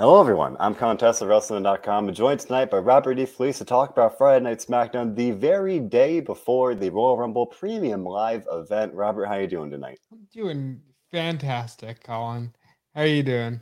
[0.00, 0.56] Hello, everyone.
[0.60, 5.16] I'm Contessa Wrestling.com, and joined tonight by Robert DeFelice to talk about Friday Night SmackDown,
[5.16, 8.94] the very day before the Royal Rumble Premium Live event.
[8.94, 9.98] Robert, how are you doing tonight?
[10.12, 10.80] I'm doing
[11.10, 12.54] fantastic, Colin.
[12.94, 13.60] How are you doing?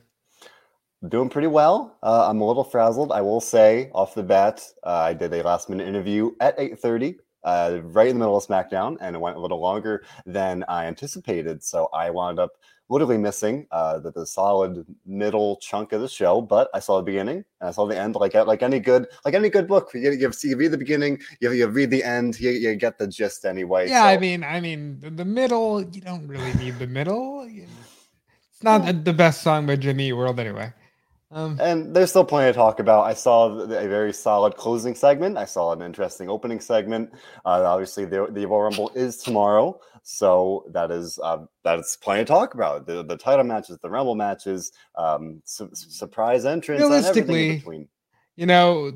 [1.08, 1.96] Doing pretty well.
[2.02, 3.12] Uh, I'm a little frazzled.
[3.12, 7.16] I will say off the bat, uh, I did a last minute interview at 8:30,
[7.44, 10.84] uh, right in the middle of SmackDown, and it went a little longer than I
[10.84, 11.64] anticipated.
[11.64, 12.50] So I wound up
[12.88, 17.02] literally missing uh, the, the solid middle chunk of the show, but I saw the
[17.02, 18.14] beginning and I saw the end.
[18.14, 21.52] Like like any good like any good book, you, you, you read the beginning, you,
[21.52, 23.88] you read the end, you, you get the gist anyway.
[23.88, 24.08] Yeah, so.
[24.08, 27.48] I mean, I mean, the middle, you don't really need the middle.
[27.48, 30.72] It's not the best song by Jimmy World anyway.
[31.30, 33.02] Um, and there's still plenty to talk about.
[33.02, 35.36] I saw a very solid closing segment.
[35.36, 37.10] I saw an interesting opening segment.
[37.44, 42.26] Uh, obviously, the, the Royal Rumble is tomorrow, so that is uh, that's plenty to
[42.26, 42.86] talk about.
[42.86, 47.88] The, the title matches, the Rumble matches, um, su- surprise entrance, realistically,
[48.36, 48.92] you know,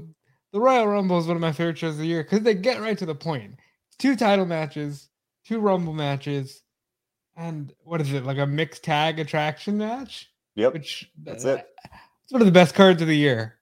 [0.52, 2.80] the Royal Rumble is one of my favorite shows of the year because they get
[2.80, 3.56] right to the point.
[3.98, 5.08] Two title matches,
[5.44, 6.62] two Rumble matches,
[7.36, 10.30] and what is it like a mixed tag attraction match?
[10.54, 11.66] Yep, which that's uh, it
[12.30, 13.56] it's one of the best cards of the year.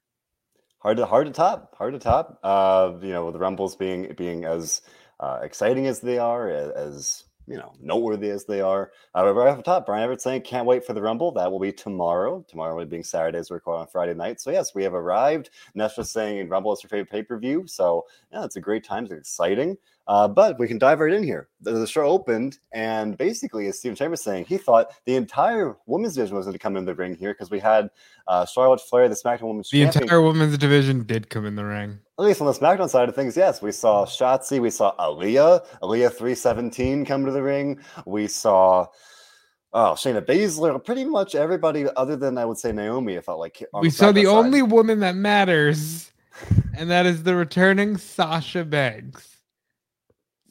[0.81, 1.75] Hard to hard to top.
[1.79, 2.39] Hard to top.
[2.43, 4.83] Uh, you know, the Rumbles being being as
[5.21, 8.93] uh, exciting as they are, as, you know, noteworthy as they are.
[9.15, 11.73] Uh, off the top, Brian Everett saying, "Can't wait for the Rumble." That will be
[11.73, 12.45] tomorrow.
[12.47, 14.39] Tomorrow being Saturday, as we record on Friday night.
[14.39, 15.49] So yes, we have arrived.
[15.75, 19.05] Nesha saying, "Rumble is her favorite pay per view." So yeah, it's a great time.
[19.05, 19.79] It's exciting.
[20.09, 21.49] Uh, but we can dive right in here.
[21.61, 26.15] The, the, show opened, and basically, as Stephen Chambers saying, he thought the entire women's
[26.15, 27.91] division was going to come in the ring here because we had
[28.27, 30.05] uh, Charlotte Flair, the SmackDown Women's The champion.
[30.05, 31.99] entire women's division did come in the ring.
[32.19, 33.61] At least on the SmackDown side of things, yes.
[33.61, 37.79] We saw Shotzi, we saw Aliyah, Aliyah 317 come to the ring.
[38.07, 38.87] We saw
[39.75, 43.15] Oh, Shayna Baszler, pretty much everybody other than I would say Naomi.
[43.17, 44.31] It felt like we saw the side.
[44.31, 46.11] only woman that matters,
[46.75, 49.38] and that is the returning Sasha Banks.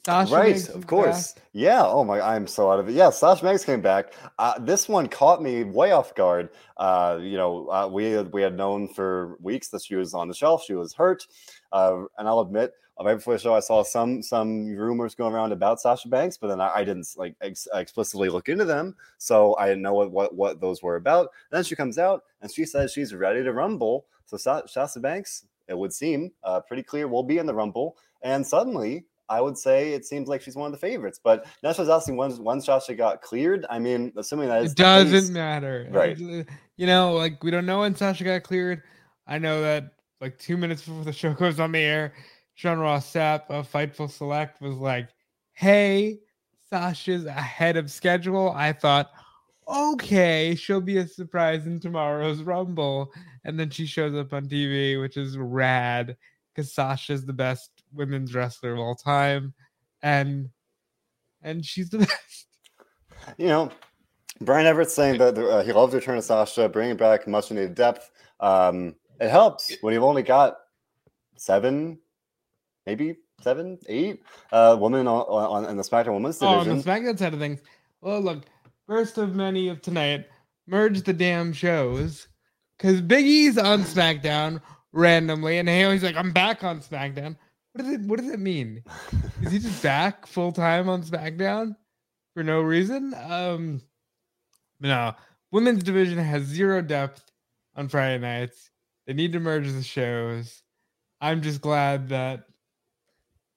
[0.08, 1.32] Sasha right, of course.
[1.32, 1.44] Back.
[1.52, 1.84] Yeah.
[1.84, 2.92] Oh my, I'm so out of it.
[2.92, 4.12] Yeah, Sasha Banks came back.
[4.38, 6.48] Uh, this one caught me way off guard.
[6.78, 10.28] Uh, you know, uh, we had, we had known for weeks that she was on
[10.28, 10.64] the shelf.
[10.64, 11.26] She was hurt,
[11.72, 15.52] uh, and I'll admit, right before the show, I saw some some rumors going around
[15.52, 19.54] about Sasha Banks, but then I, I didn't like ex- explicitly look into them, so
[19.56, 21.28] I didn't know what, what what those were about.
[21.50, 24.06] then she comes out and she says she's ready to rumble.
[24.24, 27.96] So Sa- Sasha Banks, it would seem uh, pretty clear, will be in the rumble.
[28.22, 31.20] And suddenly, I would say it seems like she's one of the favorites.
[31.22, 33.66] But Nesha's asking once once Sasha got cleared.
[33.68, 36.18] I mean, assuming that it doesn't matter, right?
[36.18, 38.82] You know, like we don't know when Sasha got cleared.
[39.26, 42.14] I know that like two minutes before the show goes on the air,
[42.54, 45.08] Sean Ross Sapp of uh, Fightful Select was like,
[45.52, 46.20] "Hey,
[46.70, 49.10] Sasha's ahead of schedule." I thought,
[49.68, 53.12] okay, she'll be a surprise in tomorrow's Rumble,
[53.44, 56.16] and then she shows up on TV, which is rad
[56.54, 59.54] because Sasha's the best women's wrestler of all time,
[60.02, 60.48] and
[61.42, 62.46] and she's the best.
[63.36, 63.70] You know,
[64.40, 67.74] Brian Everett saying that uh, he loves the return of Sasha, bringing back much needed
[67.74, 68.10] depth.
[68.40, 70.58] Um, it helps when you've only got
[71.36, 71.98] seven,
[72.86, 74.22] maybe seven, eight
[74.52, 76.68] uh, women on, on, on the SmackDown Women's Division.
[76.68, 77.60] Oh, on the SmackDown side of things.
[78.00, 78.44] Well, look,
[78.86, 80.26] first of many of tonight,
[80.66, 82.28] merge the damn shows
[82.76, 84.60] because Big E's on SmackDown
[84.92, 87.36] randomly, and Haley's like, "I'm back on SmackDown."
[87.78, 88.82] What does it What does it mean?
[89.40, 91.76] Is he just back full time on SmackDown
[92.34, 93.14] for no reason?
[93.14, 93.80] Um,
[94.80, 95.14] no.
[95.52, 97.30] Women's division has zero depth
[97.76, 98.70] on Friday nights.
[99.06, 100.60] They need to merge the shows.
[101.20, 102.46] I'm just glad that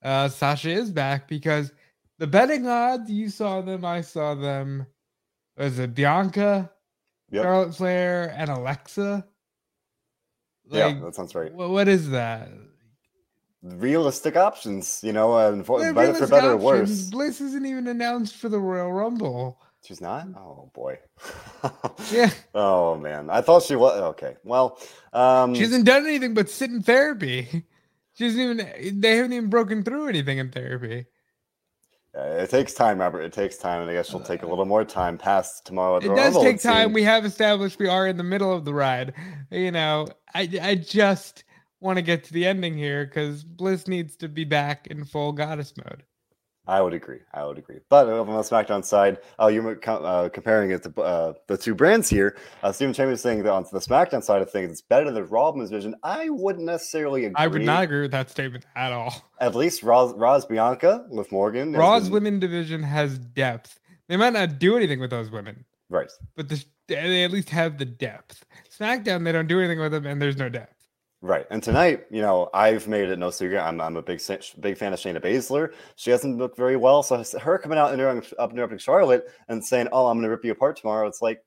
[0.03, 1.71] uh, Sasha is back because
[2.19, 4.85] the betting odds you saw them, I saw them.
[5.57, 6.69] Was it Bianca,
[7.31, 7.41] yep.
[7.41, 9.25] Charlotte Flair, and Alexa?
[10.67, 11.51] Like, yeah, that sounds right.
[11.51, 12.49] What is that?
[13.63, 17.09] Realistic options, you know, and for, yeah, better, for better or worse.
[17.09, 19.59] Bliss isn't even announced for the Royal Rumble.
[19.83, 20.27] She's not.
[20.37, 20.99] Oh boy.
[22.11, 22.29] yeah.
[22.53, 23.99] Oh man, I thought she was.
[23.99, 24.35] Okay.
[24.43, 24.77] Well,
[25.11, 27.65] um, she hasn't done anything but sit in therapy.
[28.13, 28.99] She hasn't even.
[28.99, 31.05] They haven't even broken through anything in therapy.
[32.13, 33.21] it takes time, Robert.
[33.21, 35.95] It takes time, and I guess she'll take a little more time past tomorrow.
[35.95, 36.91] It does take time.
[36.91, 39.13] We have established we are in the middle of the ride.
[39.49, 41.45] You know, I I just
[41.81, 45.33] want to get to the ending here because Bliss needs to be back in full
[45.33, 46.03] goddess mode.
[46.67, 47.19] I would agree.
[47.33, 47.79] I would agree.
[47.89, 52.07] But on the SmackDown side, uh, you're uh, comparing it to uh, the two brands
[52.07, 52.37] here.
[52.61, 55.71] Uh, Stephen Chambers saying that on the SmackDown side of things, it's better than Raw's
[55.71, 55.95] vision.
[56.03, 57.35] I wouldn't necessarily agree.
[57.35, 59.13] I would not agree with that statement at all.
[59.39, 61.73] At least Raw's, Raw's Bianca with Morgan.
[61.73, 62.13] Raw's been...
[62.13, 63.79] women division has depth.
[64.07, 65.65] They might not do anything with those women.
[65.89, 66.11] Right.
[66.35, 68.45] But the, they at least have the depth.
[68.69, 70.75] SmackDown, they don't do anything with them, and there's no depth.
[71.23, 71.45] Right.
[71.51, 73.61] And tonight, you know, I've made it no secret.
[73.61, 74.19] I'm, I'm a big
[74.59, 75.71] big fan of Shayna Baszler.
[75.95, 77.03] She hasn't looked very well.
[77.03, 80.43] So her coming out and up interrupting Charlotte and saying, "Oh, I'm going to rip
[80.43, 81.43] you apart tomorrow," it's like,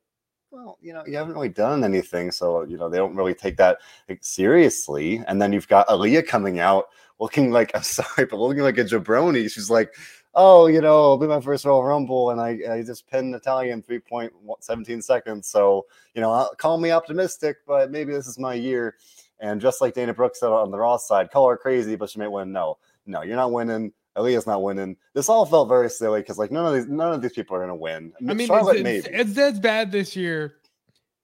[0.53, 3.57] well, you know, you haven't really done anything, so you know they don't really take
[3.57, 3.79] that
[4.23, 5.23] seriously.
[5.27, 6.87] And then you've got Aliyah coming out
[7.19, 9.51] looking like I'm sorry, but looking like a jabroni.
[9.51, 9.93] She's like,
[10.35, 13.73] "Oh, you know, it'll be my first Royal Rumble, and I, I just pinned Natalya
[13.73, 15.49] in 3.17 seconds.
[15.49, 18.97] So you know, call me optimistic, but maybe this is my year."
[19.45, 22.19] And just like Dana Brooks said on the Raw side, call her crazy, but she
[22.19, 22.51] may win.
[22.51, 23.93] No, no, you're not winning.
[24.17, 24.97] Aliyah's not winning.
[25.13, 27.61] This all felt very silly because like none of these none of these people are
[27.61, 28.15] gonna win.
[28.27, 29.07] I mean, Charlotte it's, maybe.
[29.07, 30.55] it's as bad this year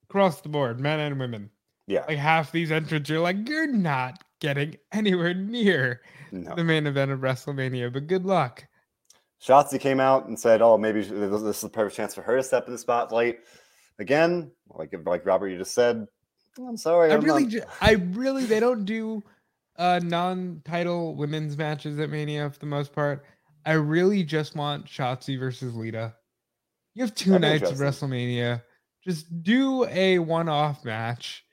[0.07, 1.49] across the board, men and women.
[1.87, 6.01] Yeah, like half these entrants, you're like, you're not getting anywhere near
[6.31, 6.53] no.
[6.53, 7.91] the main event of WrestleMania.
[7.91, 8.67] But good luck.
[9.43, 12.43] Shotzi came out and said, "Oh, maybe this is the perfect chance for her to
[12.43, 13.39] step in the spotlight."
[13.97, 16.05] Again, like like Robert, you just said,
[16.57, 17.11] I'm sorry.
[17.11, 17.63] I I'm really, not...
[17.79, 19.23] I really, they don't do
[19.77, 23.23] uh non-title women's matches at Mania for the most part.
[23.65, 26.13] I really just want Shotzi versus Lita.
[26.93, 28.61] You have 2 That'd nights of WrestleMania.
[29.03, 31.45] Just do a one-off match.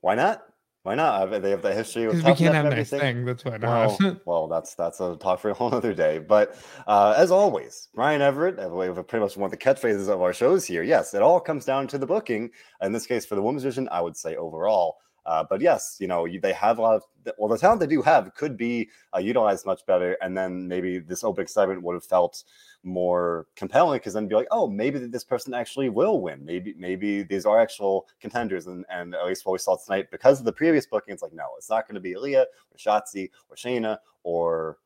[0.00, 0.42] Why not?
[0.82, 1.42] Why not?
[1.42, 3.26] They have the history of we can't have nice thing.
[3.26, 4.00] That's why not.
[4.00, 6.18] Well, well, that's that's a talk for a whole other day.
[6.18, 6.56] But
[6.86, 10.32] uh, as always, Ryan Everett, we have pretty much one of the catchphrases of our
[10.32, 10.82] shows here.
[10.82, 12.50] Yes, it all comes down to the booking.
[12.80, 14.96] In this case, for the women's division, I would say overall.
[15.26, 17.02] Uh, but yes, you know they have a lot of
[17.38, 20.98] well, the talent they do have could be uh, utilized much better, and then maybe
[20.98, 22.44] this open excitement would have felt
[22.82, 26.44] more compelling because then be like, oh, maybe this person actually will win.
[26.44, 30.38] Maybe maybe these are actual contenders, and and at least what we saw tonight because
[30.38, 33.30] of the previous booking, it's like no, it's not going to be Aliyah or Shotzi
[33.48, 34.78] or Shayna or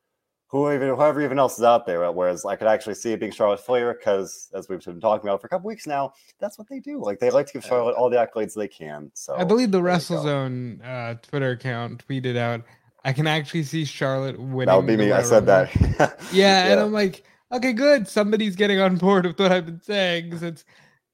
[0.47, 2.11] whoever, whoever even else is out there.
[2.11, 5.41] Whereas I could actually see it being Charlotte Flair because, as we've been talking about
[5.41, 7.01] for a couple weeks now, that's what they do.
[7.01, 9.11] Like they like to give Charlotte all the accolades they can.
[9.13, 12.63] So I believe the WrestleZone uh, Twitter account tweeted out,
[13.03, 15.11] "I can actually see Charlotte winning." That would be me.
[15.11, 15.75] I said that.
[15.75, 18.07] yeah, yeah, and I'm like, okay, good.
[18.07, 20.65] Somebody's getting on board with what I've been saying since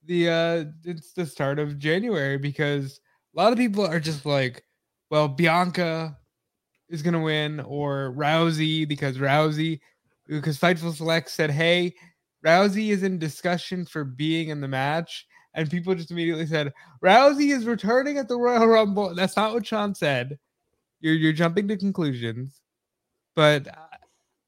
[0.06, 3.00] the uh, it's the start of January because
[3.36, 4.64] a lot of people are just like,
[5.10, 6.18] well, Bianca
[6.92, 9.80] is going to win or Rousey because Rousey,
[10.28, 11.96] because Fightful Select said, hey,
[12.46, 15.26] Rousey is in discussion for being in the match.
[15.54, 16.72] And people just immediately said,
[17.04, 19.16] Rousey is returning at the Royal Rumble.
[19.16, 20.38] That's not what Sean said.
[21.00, 22.62] You're, you're jumping to conclusions.
[23.36, 23.68] But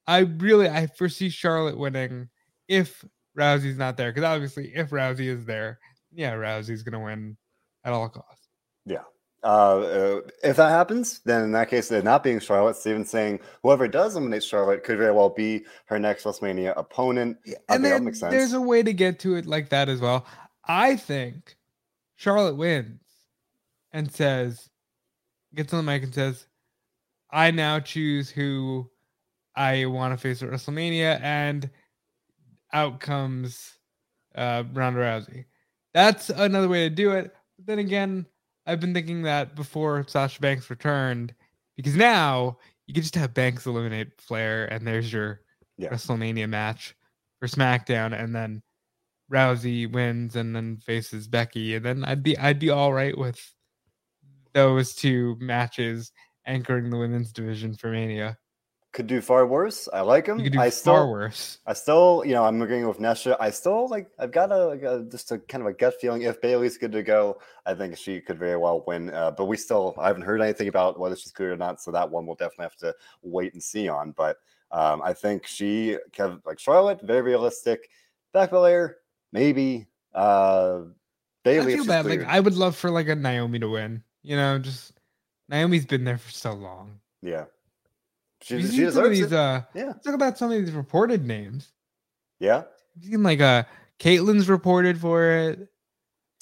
[0.08, 2.30] I really, I foresee Charlotte winning
[2.68, 3.04] if
[3.38, 4.12] Rousey's not there.
[4.12, 5.80] Because obviously, if Rousey is there,
[6.14, 7.38] yeah, Rousey's going to win
[7.84, 8.48] at all costs.
[8.86, 9.04] Yeah.
[9.44, 12.78] Uh, uh, if that happens, then in that case, they're not being Charlotte.
[12.78, 17.38] Steven saying whoever does eliminate Charlotte could very well be her next WrestleMania opponent.
[17.68, 20.26] And then there's a way to get to it like that as well.
[20.66, 21.58] I think
[22.16, 23.02] Charlotte wins
[23.92, 24.70] and says,
[25.54, 26.48] gets on the mic and says,
[27.32, 28.90] I now choose who
[29.56, 31.70] I want to face at WrestleMania, and
[32.72, 33.78] out comes
[34.36, 35.46] uh, Ronda Rousey.
[35.94, 37.34] That's another way to do it.
[37.58, 38.26] But then again,
[38.66, 41.34] I've been thinking that before Sasha Banks returned,
[41.76, 42.58] because now
[42.88, 45.42] you can just have Banks eliminate Flair, and there's your
[45.78, 45.90] yeah.
[45.90, 46.96] WrestleMania match
[47.40, 48.62] for SmackDown, and then
[49.32, 53.54] Rousey wins and then faces Becky, and then I'd be I'd be all right with
[54.54, 56.12] those two matches
[56.46, 58.38] anchoring the women's division for Mania
[58.94, 59.90] could do far worse.
[59.92, 60.38] I like him.
[60.38, 61.58] You could do I still, far worse.
[61.66, 63.36] I still, you know, I'm agreeing with Nesha.
[63.40, 64.10] I still like.
[64.20, 66.22] I've got a, a, just a kind of a gut feeling.
[66.22, 69.10] If Bayley's good to go, I think she could very well win.
[69.10, 71.82] Uh, but we still, I haven't heard anything about whether she's good or not.
[71.82, 74.12] So that one we'll definitely have to wait and see on.
[74.12, 74.38] But
[74.72, 77.90] um, I think she, kind of like Charlotte, very realistic.
[78.32, 78.98] Back Belair,
[79.32, 79.88] maybe.
[80.14, 80.82] Uh,
[81.44, 81.74] Bayley.
[81.74, 82.06] I feel bad.
[82.06, 84.04] Like I would love for like a Naomi to win.
[84.22, 84.94] You know, just
[85.50, 87.00] Naomi's been there for so long.
[87.22, 87.46] Yeah.
[88.44, 89.34] She, she deserves these, it.
[89.34, 89.94] Uh, yeah.
[90.04, 91.72] Talk about some of these reported names.
[92.40, 92.64] Yeah.
[93.02, 93.64] Seen like uh
[94.00, 95.70] Kaitlyn's reported for it.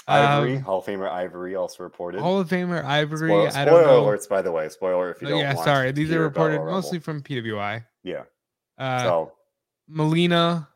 [0.08, 2.22] Ivory, um, Hall of Famer Ivory also reported.
[2.22, 3.30] Hall of Famer Ivory.
[3.30, 4.68] Spoil, spoiler alerts, by the way.
[4.70, 5.40] Spoiler if you oh, don't.
[5.40, 5.92] yeah, sorry.
[5.92, 7.86] These are reported mostly from PWI.
[8.04, 8.24] Yeah.
[8.78, 9.32] Uh, so
[9.88, 10.68] Melina,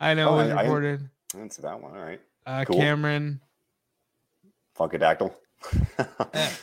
[0.00, 1.08] I know oh, was I, reported.
[1.32, 1.92] I didn't see that one.
[1.92, 2.20] All right.
[2.44, 2.76] Uh, cool.
[2.76, 3.40] Cameron.
[4.76, 5.32] Funkadactyl.
[5.98, 6.04] uh,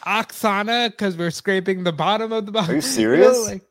[0.05, 2.71] Aksana, because we're scraping the bottom of the bottom.
[2.71, 3.37] Are you serious?
[3.37, 3.68] You know, like,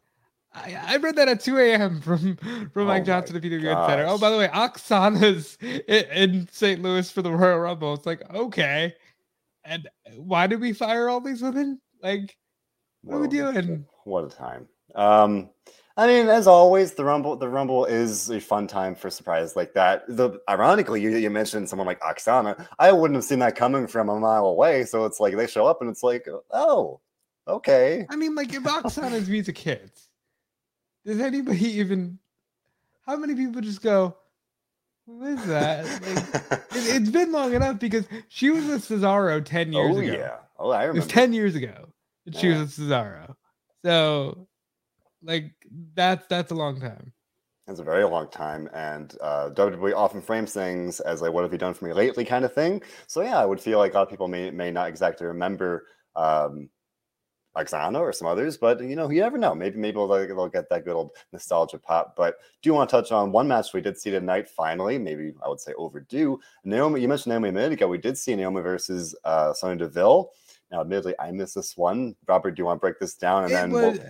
[0.64, 2.00] I, I read that at 2 a.m.
[2.00, 2.36] from
[2.72, 4.06] from Mike oh Johnson of Peter Good Center.
[4.06, 6.82] Oh, by the way, Aksana's in, in St.
[6.82, 7.94] Louis for the Royal Rumble.
[7.94, 8.94] It's like, okay.
[9.64, 11.80] And why did we fire all these women?
[12.02, 12.36] Like,
[13.02, 13.86] what are we doing?
[14.04, 14.68] What a time.
[14.94, 15.50] Um,
[15.98, 19.74] I mean, as always, the Rumble the Rumble is a fun time for surprises like
[19.74, 20.04] that.
[20.08, 22.68] The ironically, you, you mentioned someone like Aksana.
[22.78, 24.84] I wouldn't have seen that coming from a mile away.
[24.84, 27.00] So it's like they show up and it's like, oh,
[27.48, 28.06] okay.
[28.08, 30.07] I mean, like if Aksana's music hits,
[31.08, 32.18] does anybody even?
[33.06, 34.16] How many people just go?
[35.06, 35.86] Who is that?
[35.86, 40.12] Like, it, has been long enough because she was with Cesaro ten years oh, ago.
[40.12, 40.36] yeah.
[40.58, 40.98] Oh, I remember.
[40.98, 41.88] It was ten years ago.
[42.26, 42.40] Yeah.
[42.40, 43.34] She was with Cesaro.
[43.84, 44.48] So
[45.22, 45.52] like
[45.94, 47.14] that's that's a long time.
[47.66, 51.52] It's a very long time, and uh, WWE often frames things as like, "What have
[51.52, 52.82] you done for me lately?" kind of thing.
[53.06, 55.86] So yeah, I would feel like a lot of people may may not exactly remember
[56.16, 56.68] um,
[57.56, 59.54] Aksana or some others, but you know, you never know.
[59.54, 62.14] Maybe maybe they'll, they'll get that good old nostalgia pop.
[62.16, 64.48] But do you want to touch on one match we did see tonight?
[64.48, 66.38] Finally, maybe I would say overdue.
[66.64, 67.88] Naomi, you mentioned Naomi a minute ago.
[67.88, 70.30] We did see Naomi versus uh, Sonya Deville.
[70.70, 72.14] Now, admittedly, I missed this one.
[72.26, 73.44] Robert, do you want to break this down?
[73.44, 74.06] And it then was, we'll...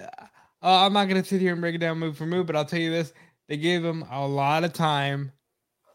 [0.63, 2.57] uh, I'm not going to sit here and break it down move for move, but
[2.57, 3.13] I'll tell you this:
[3.49, 5.33] they gave them a lot of time.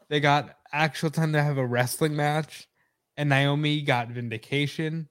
[0.10, 2.68] They got actual time to have a wrestling match,
[3.18, 5.10] and Naomi got vindication,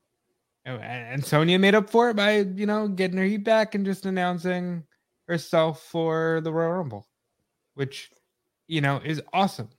[0.67, 3.75] Oh, and, and Sonya made up for it by you know getting her heat back
[3.75, 4.85] and just announcing
[5.27, 7.09] herself for the Royal Rumble,
[7.75, 8.11] which
[8.69, 9.71] you know is awesome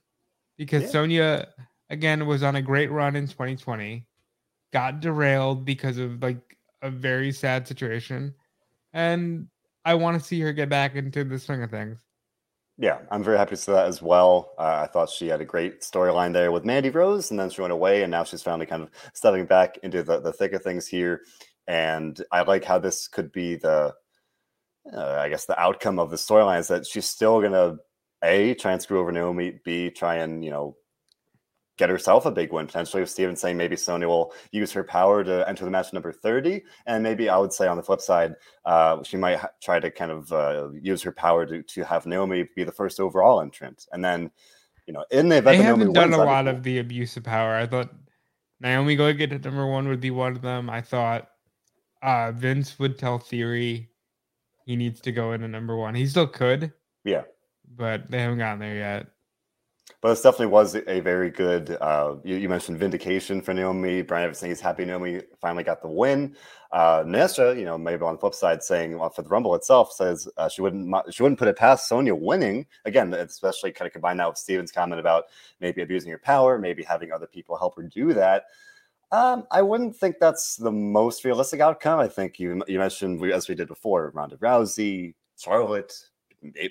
[0.58, 0.88] because yeah.
[0.88, 1.48] Sonya
[1.90, 4.06] again was on a great run in 2020
[4.74, 8.34] got derailed because of like a very sad situation.
[8.92, 9.46] And
[9.84, 12.03] I want to see her get back into the swing of things.
[12.76, 14.52] Yeah, I'm very happy to see that as well.
[14.58, 17.60] Uh, I thought she had a great storyline there with Mandy Rose, and then she
[17.60, 20.62] went away, and now she's finally kind of stepping back into the, the thick of
[20.62, 21.20] things here.
[21.68, 23.94] And I like how this could be the,
[24.92, 27.78] uh, I guess, the outcome of the storyline is that she's still to,
[28.24, 30.76] A, try and screw over Naomi, B, try and, you know,
[31.76, 33.00] get herself a big win potentially.
[33.00, 36.62] With Steven saying maybe Sonya will use her power to enter the match number 30.
[36.86, 39.90] And maybe I would say on the flip side, uh, she might ha- try to
[39.90, 43.86] kind of uh, use her power to, to have Naomi be the first overall entrant.
[43.92, 44.30] And then,
[44.86, 47.24] you know, in the event they haven't done wins, a lot of the abuse of
[47.24, 47.54] power.
[47.54, 47.92] I thought
[48.60, 50.70] Naomi going to get to number one would be one of them.
[50.70, 51.28] I thought
[52.02, 53.90] uh, Vince would tell Theory
[54.64, 55.94] he needs to go into number one.
[55.94, 56.72] He still could.
[57.04, 57.22] Yeah.
[57.76, 59.06] But they haven't gotten there yet
[60.00, 61.76] but this definitely was a very good.
[61.80, 64.02] Uh, you, you, mentioned vindication for Naomi.
[64.02, 66.36] Brian Evans saying he's happy Naomi finally got the win.
[66.72, 70.28] Uh, you know, maybe on the flip side, saying well, for the Rumble itself, says
[70.36, 73.14] uh, she wouldn't she wouldn't put it past Sonya winning again.
[73.14, 75.24] Especially kind of combine that with Steven's comment about
[75.60, 78.44] maybe abusing her power, maybe having other people help her do that.
[79.12, 82.00] Um, I wouldn't think that's the most realistic outcome.
[82.00, 85.94] I think you you mentioned as we did before, Ronda Rousey, Charlotte,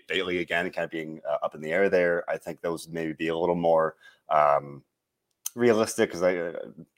[0.07, 2.29] Bayley again, kind of being uh, up in the air there.
[2.29, 3.95] I think those maybe be a little more
[4.29, 4.83] um,
[5.55, 6.53] realistic because I, uh,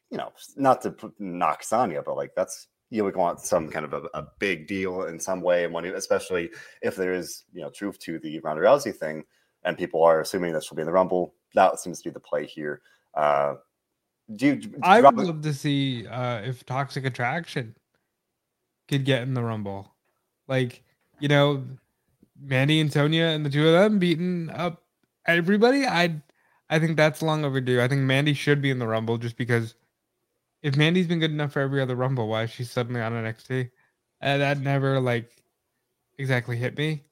[0.10, 3.94] you know, not to knock Sonya, but like that's you would want some kind of
[3.94, 6.52] a, a, big deal in some way, and when especially
[6.82, 9.24] if there is you know truth to the Ronda Rousey thing,
[9.64, 11.34] and people are assuming that she'll be in the Rumble.
[11.56, 12.82] That seems to be the play here.
[13.14, 13.56] Uh,
[14.36, 17.76] do you, do I would love to see uh, if Toxic Attraction
[18.88, 19.94] could get in the Rumble.
[20.48, 20.84] Like,
[21.20, 21.64] you know,
[22.40, 24.84] Mandy and Sonya and the two of them beating up
[25.26, 26.22] everybody, I
[26.70, 27.82] I think that's long overdue.
[27.82, 29.76] I think Mandy should be in the Rumble just because
[30.62, 33.70] if Mandy's been good enough for every other Rumble, why is she suddenly on NXT?
[34.22, 35.30] And that never like
[36.18, 37.04] exactly hit me.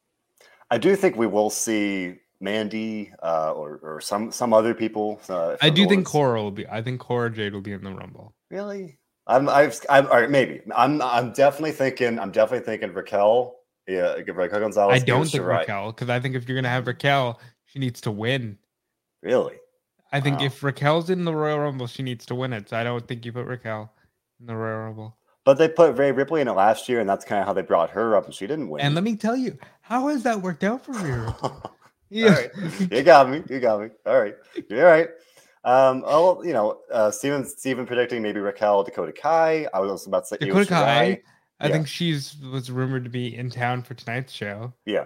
[0.71, 5.21] I do think we will see Mandy uh, or or some some other people.
[5.29, 6.67] Uh, I do think Cora will be.
[6.67, 8.33] I think Cora Jade will be in the Rumble.
[8.49, 8.97] Really?
[9.27, 10.29] I'm I've I'm all right.
[10.29, 13.55] Maybe I'm I'm definitely thinking I'm definitely thinking Raquel
[13.87, 15.01] yeah, Raquel Gonzalez.
[15.01, 18.11] I don't think Raquel because I think if you're gonna have Raquel, she needs to
[18.11, 18.57] win.
[19.21, 19.55] Really?
[20.11, 20.45] I think wow.
[20.45, 22.69] if Raquel's in the Royal Rumble, she needs to win it.
[22.69, 23.91] So I don't think you put Raquel
[24.39, 25.17] in the Royal Rumble.
[25.45, 27.63] But they put Rhea Ripley in it last year, and that's kind of how they
[27.63, 28.85] brought her up, and she didn't win.
[28.85, 31.35] And let me tell you, how has that worked out for Rhea?
[32.09, 32.47] yeah,
[32.91, 33.43] you got me.
[33.49, 33.89] You got me.
[34.05, 34.35] All right,
[34.69, 35.09] you're right.
[35.65, 39.67] Um, oh, you know, uh, Steven, Steven predicting maybe Raquel, Dakota Kai.
[39.73, 41.21] I was also about to say Dakota Kai.
[41.63, 41.73] I yeah.
[41.75, 44.73] think she's was rumored to be in town for tonight's show.
[44.85, 45.05] Yeah,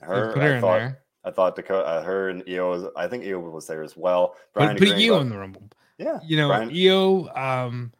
[0.00, 0.32] her.
[0.32, 1.02] put her I in thought, there.
[1.24, 2.70] I thought Dakota, uh, her and Io.
[2.70, 4.34] Was, I think Io was there as well.
[4.54, 5.68] Brian put, put Io in the rumble.
[5.98, 7.28] Yeah, you know Brian, Io.
[7.36, 7.92] Um,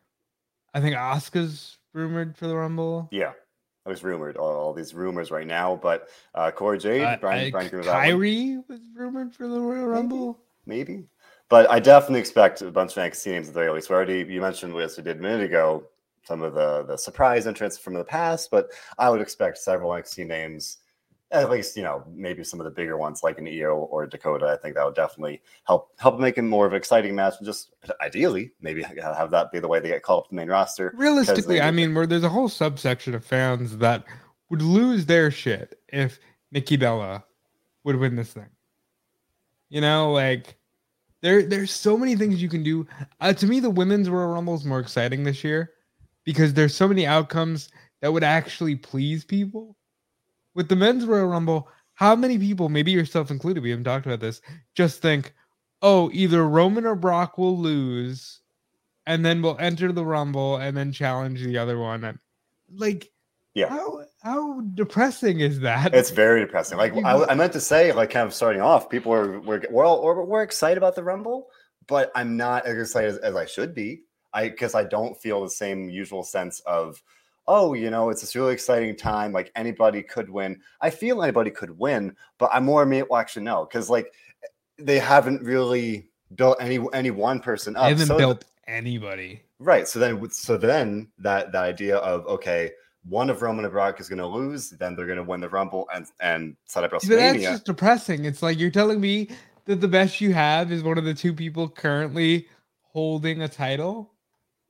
[0.72, 3.06] I think Oscar's rumored for the rumble.
[3.12, 3.32] Yeah,
[3.84, 4.38] it was rumored.
[4.38, 8.64] All, all these rumors right now, but uh, Cora Jade, uh, Brian, Brian was Kairi
[8.66, 10.38] was rumored for the Royal Rumble.
[10.64, 10.94] Maybe.
[10.94, 11.08] maybe.
[11.50, 13.90] But I definitely expect a bunch of NXT names at the very least.
[13.90, 15.84] We already you mentioned we did a minute ago
[16.24, 20.26] some of the the surprise entrants from the past, but I would expect several NXT
[20.26, 20.78] names,
[21.30, 24.46] at least you know maybe some of the bigger ones like an Io or Dakota.
[24.46, 27.34] I think that would definitely help help make it more of an exciting match.
[27.42, 30.92] Just ideally, maybe have that be the way they get called up the main roster.
[30.96, 34.04] Realistically, I mean, where there's a whole subsection of fans that
[34.50, 36.18] would lose their shit if
[36.52, 37.24] Nikki Bella
[37.84, 38.48] would win this thing.
[39.68, 40.56] You know, like
[41.20, 42.86] there there's so many things you can do.
[43.20, 45.73] Uh, to me, the women's Royal Rumble is more exciting this year
[46.24, 47.68] because there's so many outcomes
[48.00, 49.76] that would actually please people.
[50.54, 54.20] With the men's Royal Rumble, how many people, maybe yourself included, we haven't talked about
[54.20, 54.40] this,
[54.74, 55.34] just think,
[55.82, 58.40] oh, either Roman or Brock will lose,
[59.06, 62.04] and then we'll enter the Rumble and then challenge the other one.
[62.04, 62.18] And
[62.74, 63.10] like,
[63.54, 65.94] yeah, how how depressing is that?
[65.94, 66.78] It's very depressing.
[66.78, 69.84] Like I, I meant to say, like kind of starting off, people are we're we're,
[69.84, 71.48] all, we're, we're excited about the Rumble,
[71.86, 74.02] but I'm not as excited as, as I should be.
[74.34, 77.02] I because I don't feel the same usual sense of
[77.46, 79.32] oh, you know, it's this really exciting time.
[79.32, 80.60] Like anybody could win.
[80.80, 83.02] I feel anybody could win, but I'm more me.
[83.02, 84.12] Well, actually, no, because like
[84.78, 87.84] they haven't really built any any one person up.
[87.84, 89.42] They haven't so built anybody.
[89.58, 89.86] Right.
[89.86, 92.72] So then, so then that that idea of okay,
[93.04, 95.48] one of Roman and Brock is going to lose, then they're going to win the
[95.48, 97.08] Rumble and and set up WrestleMania.
[97.08, 98.24] But that's just depressing.
[98.24, 99.28] It's like you're telling me
[99.66, 102.48] that the best you have is one of the two people currently
[102.82, 104.13] holding a title.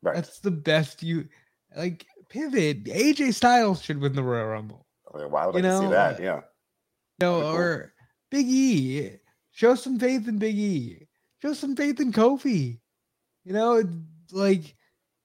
[0.04, 0.16] Right.
[0.16, 1.28] That's the best you
[1.74, 2.84] like pivot.
[2.84, 4.86] AJ Styles should win the Royal Rumble.
[5.10, 5.80] Why would you I know?
[5.80, 6.20] see that?
[6.20, 6.40] Uh, yeah.
[7.20, 7.50] no, cool.
[7.56, 7.94] or
[8.30, 9.10] Big E.
[9.52, 11.06] Show some faith in Big E.
[11.40, 12.80] Show some faith in Kofi.
[13.44, 13.82] You know,
[14.30, 14.74] like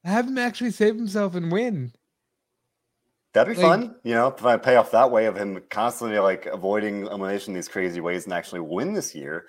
[0.05, 1.91] have him actually save himself and win.
[3.33, 6.17] That'd be like, fun, you know, if I pay off that way of him constantly
[6.19, 9.45] like avoiding elimination these crazy ways and actually win this year.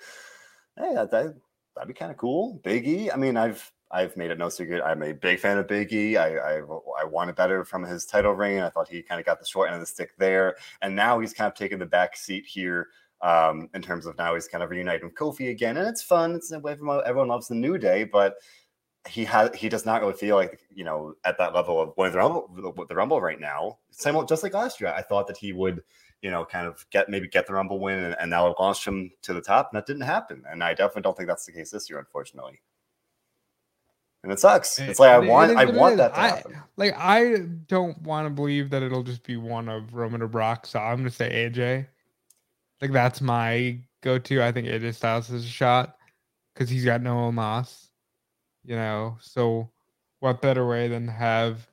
[0.77, 1.35] Hey, that, that
[1.75, 2.59] that'd be kind of cool.
[2.63, 3.09] Big E.
[3.09, 4.81] I mean, I've I've made it no secret.
[4.83, 6.17] I'm a big fan of Big E.
[6.17, 6.61] I, I,
[6.99, 8.61] I wanted better from his title reign.
[8.61, 11.19] I thought he kind of got the short end of the stick there, and now
[11.19, 12.87] he's kind of taken the back seat here
[13.21, 16.35] um, in terms of now he's kind of reunited with Kofi again, and it's fun.
[16.35, 18.35] It's everyone, everyone loves the New Day, but
[19.09, 22.13] he has he does not really feel like you know at that level of winning
[22.13, 23.79] the rumble, the rumble right now.
[23.91, 25.83] Same just like last year, I thought that he would
[26.21, 28.85] you know kind of get maybe get the rumble win, and, and now it launched
[28.85, 30.43] him to the top, and that didn't happen.
[30.49, 32.61] And I definitely don't think that's the case this year, unfortunately
[34.23, 34.77] and it sucks.
[34.79, 36.55] It's like I want, I want that to happen.
[36.55, 37.37] I, like I
[37.67, 40.97] don't want to believe that it'll just be one of Roman or Brock, so I'm
[40.97, 41.87] gonna say AJ.
[42.81, 44.43] Like that's my go-to.
[44.43, 45.97] I think AJ Styles is a shot
[46.53, 47.87] because he's got no Omos,
[48.63, 49.17] you know.
[49.21, 49.69] So
[50.19, 51.67] what better way than have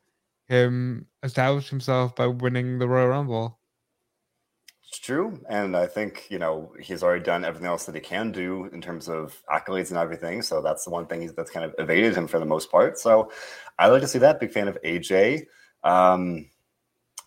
[0.46, 3.57] him establish himself by winning the Royal Rumble?
[4.88, 5.38] It's true.
[5.50, 8.80] And I think, you know, he's already done everything else that he can do in
[8.80, 10.40] terms of accolades and everything.
[10.40, 12.98] So that's the one thing that's kind of evaded him for the most part.
[12.98, 13.30] So
[13.78, 14.40] I like to see that.
[14.40, 15.46] Big fan of AJ.
[15.84, 16.46] Um,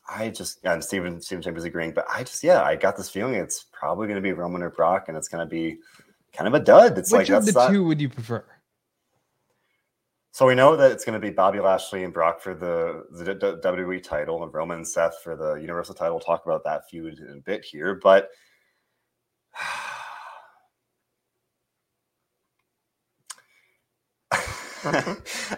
[0.10, 3.36] I just, and Steven, Steven Chambers agreeing, but I just, yeah, I got this feeling
[3.36, 5.78] it's probably going to be Roman or Brock and it's going to be
[6.34, 6.98] kind of a dud.
[6.98, 8.44] It's like, Which like, of the not, two would you prefer?
[10.34, 13.36] So we know that it's going to be Bobby Lashley and Brock for the, the
[13.62, 16.16] WWE title and Roman and Seth for the Universal title.
[16.16, 18.30] We'll talk about that feud in a bit here, but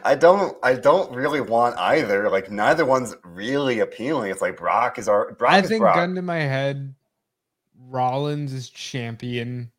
[0.03, 2.29] I don't I don't really want either.
[2.29, 4.31] Like neither one's really appealing.
[4.31, 5.95] It's like Brock is our Brock I think Brock.
[5.95, 6.93] gun to my head,
[7.79, 9.71] Rollins is champion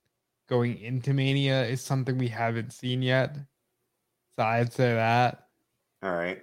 [0.49, 3.37] going into Mania is something we haven't seen yet.
[4.37, 5.47] So I'd say that.
[6.03, 6.43] All right.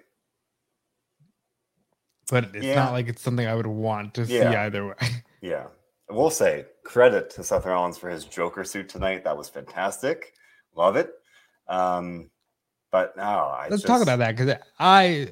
[2.30, 2.76] But it's yeah.
[2.76, 4.52] not like it's something I would want to yeah.
[4.52, 4.96] see either way.
[5.42, 5.66] Yeah.
[6.08, 9.24] I will say credit to Seth Rollins for his Joker suit tonight.
[9.24, 10.34] That was fantastic.
[10.76, 11.12] Love it.
[11.68, 12.30] Um,
[12.92, 13.88] but no, I let's just...
[13.88, 15.30] talk about that because I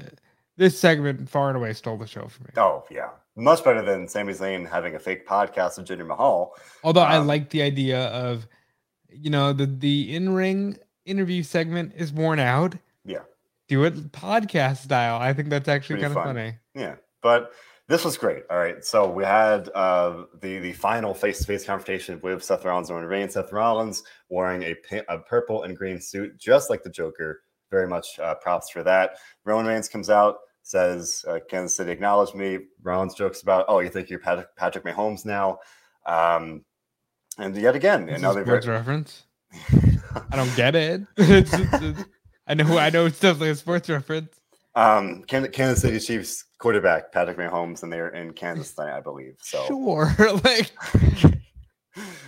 [0.58, 2.50] this segment far and away stole the show for me.
[2.58, 6.56] Oh yeah, much better than Sami Zayn having a fake podcast with Jinder Mahal.
[6.84, 8.48] Although um, I like the idea of,
[9.10, 10.78] you know, the the in ring
[11.10, 12.76] interview segment is worn out.
[13.04, 13.24] Yeah.
[13.68, 15.20] Do it podcast style.
[15.20, 16.56] I think that's actually kind of funny.
[16.76, 16.96] Yeah.
[17.22, 17.52] But
[17.88, 18.44] this was great.
[18.50, 18.86] All right.
[18.86, 22.98] So we had uh, the the final face to face confrontation with Seth Rollins and
[22.98, 23.34] Roman Reigns.
[23.34, 24.76] Seth Rollins wearing a,
[25.10, 27.42] a purple and green suit, just like the Joker.
[27.72, 29.18] Very much uh, props for that.
[29.46, 32.58] Roman Reigns comes out, says, uh, Kansas City acknowledged me.
[32.82, 35.60] Rollins jokes about, oh, you think you're Patrick, Patrick Mahomes now?
[36.08, 36.66] Um,
[37.38, 39.26] and yet again, another reference.
[40.32, 41.02] I don't get it.
[41.18, 42.04] it's, it's,
[42.48, 42.78] I know.
[42.78, 44.40] I know it's definitely a sports reference.
[44.76, 49.36] Um, Kansas City Chiefs quarterback Patrick Mahomes, and they're in Kansas tonight, I believe.
[49.42, 50.72] So sure, like.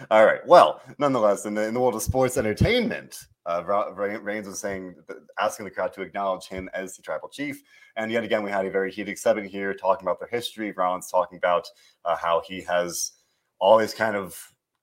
[0.10, 0.46] All right.
[0.46, 4.96] Well, nonetheless, in the, in the world of sports entertainment, uh, Reigns was saying,
[5.40, 7.62] asking the crowd to acknowledge him as the tribal chief.
[7.96, 10.72] And yet again, we had a very heated segment here talking about their history.
[10.72, 11.68] Rollins talking about
[12.04, 13.14] uh, how he has
[13.60, 14.38] always kind of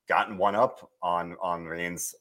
[0.09, 2.15] gotten one up on on Reigns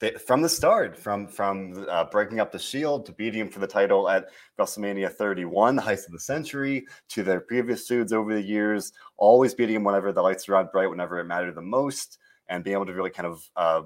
[0.00, 3.60] they, from the start, from from uh, breaking up the Shield to beating him for
[3.60, 8.34] the title at WrestleMania 31, the heist of the century, to their previous feuds over
[8.34, 11.62] the years, always beating him whenever the lights are on bright, whenever it mattered the
[11.62, 13.82] most, and being able to really kind of uh,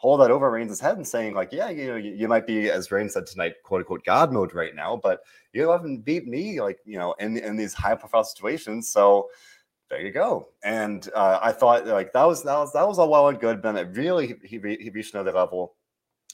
[0.00, 2.70] hold that over Reigns' head and saying like, yeah, you know, you, you, might be,
[2.70, 5.20] as Reigns said tonight, quote unquote, God mode right now, but
[5.52, 9.28] you haven't beat me like you know in in these high profile situations, so
[9.90, 10.48] there you go.
[10.62, 13.60] And uh, I thought like that was that was that was all well and good,
[13.60, 15.74] but it really he, he reached another level.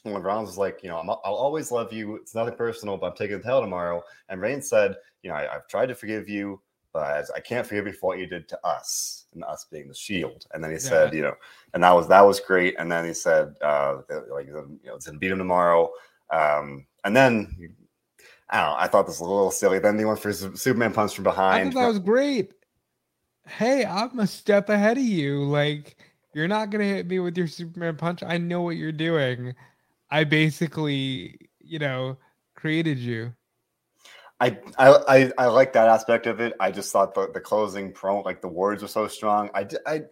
[0.03, 2.15] when Rollins was like, you know, i will always love you.
[2.15, 4.03] It's nothing personal, but I'm taking the title tomorrow.
[4.29, 6.61] And Reigns said, you know, I, have tried to forgive you,
[6.93, 9.95] but I can't forgive you for what you did to us, and us being the
[9.95, 10.45] Shield.
[10.53, 10.89] And then he yeah.
[10.89, 11.33] said, you know,
[11.73, 12.75] and that was that was great.
[12.77, 15.89] And then he said, uh, like, you know, it's gonna beat him tomorrow.
[16.29, 17.57] Um, and then
[18.49, 18.75] I don't know.
[18.77, 19.79] I thought this was a little silly.
[19.79, 21.69] Then they went for Superman punch from behind.
[21.69, 22.53] I thought that was great
[23.47, 25.43] hey, I'm a step ahead of you.
[25.43, 25.97] Like,
[26.33, 28.23] you're not gonna hit me with your Superman punch.
[28.23, 29.55] I know what you're doing.
[30.09, 32.17] I basically, you know,
[32.55, 33.33] created you.
[34.39, 36.53] I, I I like that aspect of it.
[36.59, 39.49] I just thought the, the closing promo, like the words were so strong.
[39.55, 40.03] I I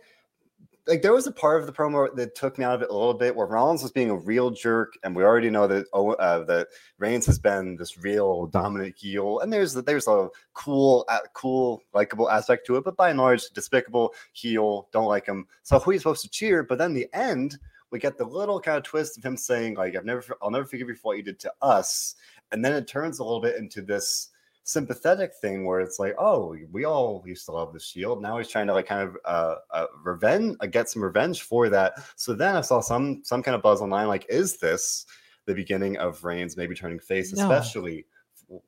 [0.88, 2.94] like there was a part of the promo that took me out of it a
[2.94, 6.44] little bit where Rollins was being a real jerk, and we already know that uh,
[6.44, 6.68] that
[7.00, 12.30] Reigns has been this real dominant heel, and there's there's a cool, uh, cool, likable
[12.30, 14.88] aspect to it, but by and large, despicable heel.
[14.92, 15.48] Don't like him.
[15.64, 16.64] So who are you supposed to cheer?
[16.64, 17.58] But then the end,
[17.92, 20.66] we get the little kind of twist of him saying like, "I've never, I'll never
[20.66, 22.16] forgive you for what you did to us,"
[22.52, 24.30] and then it turns a little bit into this
[24.66, 28.22] sympathetic thing where it's like, oh, we all used to love the Shield.
[28.22, 31.70] Now he's trying to like kind of uh, uh revenge, uh, get some revenge for
[31.70, 31.94] that.
[32.18, 35.06] So then I saw some some kind of buzz online, like, is this
[35.46, 37.44] the beginning of Reigns maybe turning face, no.
[37.44, 38.06] especially?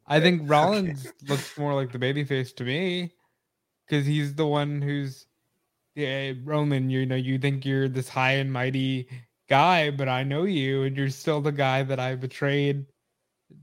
[0.08, 1.16] I think Rollins okay.
[1.28, 3.14] looks more like the baby face to me
[3.86, 5.26] because he's the one who's
[5.96, 6.92] yeah, Roman.
[6.92, 9.08] You know, you think you're this high and mighty
[9.50, 12.86] guy, but I know you, and you're still the guy that I betrayed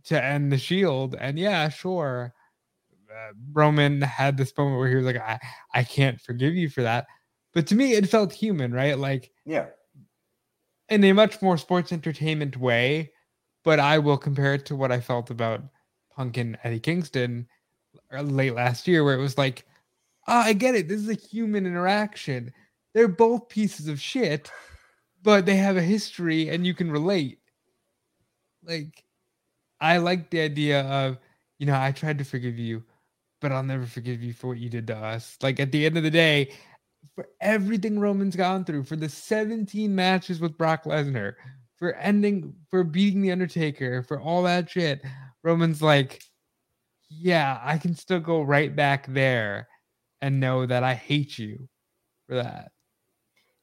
[0.05, 1.17] to end the shield.
[1.19, 2.35] And yeah, sure.
[3.11, 5.39] Uh, Roman had this moment where he was like, I,
[5.73, 7.07] I can't forgive you for that.
[7.53, 8.99] But to me, it felt human, right?
[8.99, 9.67] Like, yeah,
[10.89, 13.13] in a much more sports entertainment way.
[13.63, 15.63] But I will compare it to what I felt about
[16.11, 17.47] Punk and Eddie Kingston
[18.13, 19.65] uh, late last year, where it was like,
[20.29, 20.87] oh, I get it.
[20.87, 22.53] This is a human interaction.
[22.93, 24.51] They're both pieces of shit,
[25.23, 27.39] but they have a history and you can relate.
[28.63, 29.05] Like,
[29.85, 31.19] I like the idea of,
[31.59, 32.83] you know, I tried to forgive you,
[33.43, 35.37] but I'll never forgive you for what you did to us.
[35.43, 36.53] Like at the end of the day,
[37.15, 41.35] for everything Roman's gone through, for the 17 matches with Brock Lesnar,
[41.77, 45.03] for ending, for beating The Undertaker, for all that shit,
[45.43, 46.23] Roman's like,
[47.11, 49.69] yeah, I can still go right back there
[50.23, 51.69] and know that I hate you
[52.27, 52.73] for that.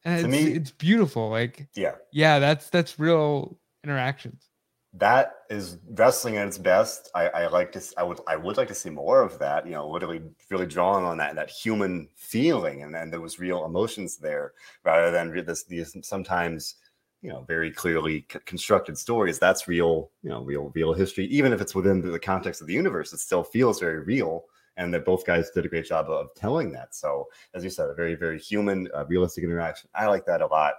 [0.05, 1.29] And to it's, me, it's beautiful.
[1.31, 4.50] Like, yeah, yeah, that's that's real interactions
[4.93, 7.09] that is wrestling at its best.
[7.15, 7.81] I, I like to.
[7.97, 8.19] I would.
[8.27, 9.65] I would like to see more of that.
[9.65, 13.63] You know, literally, really drawing on that that human feeling, and then there was real
[13.65, 16.75] emotions there, rather than this these sometimes
[17.21, 19.39] you know very clearly c- constructed stories.
[19.39, 20.11] That's real.
[20.23, 21.25] You know, real real history.
[21.27, 24.45] Even if it's within the context of the universe, it still feels very real.
[24.77, 26.95] And that both guys did a great job of telling that.
[26.95, 29.89] So, as you said, a very very human, uh, realistic interaction.
[29.95, 30.73] I like that a lot.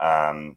[0.00, 0.56] Um,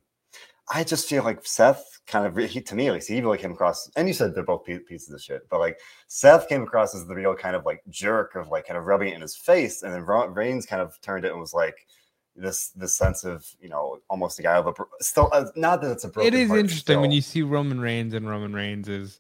[0.70, 3.52] I just feel like Seth kind of he, to me at least he really came
[3.52, 7.06] across and you said they're both pieces of shit but like Seth came across as
[7.06, 9.84] the real kind of like jerk of like kind of rubbing it in his face
[9.84, 11.88] and then Reigns kind of turned it and was like
[12.36, 15.92] this this sense of you know almost a guy of a still uh, not that
[15.92, 17.02] it's a broken it is interesting still.
[17.02, 19.20] when you see Roman Reigns and Roman Reigns is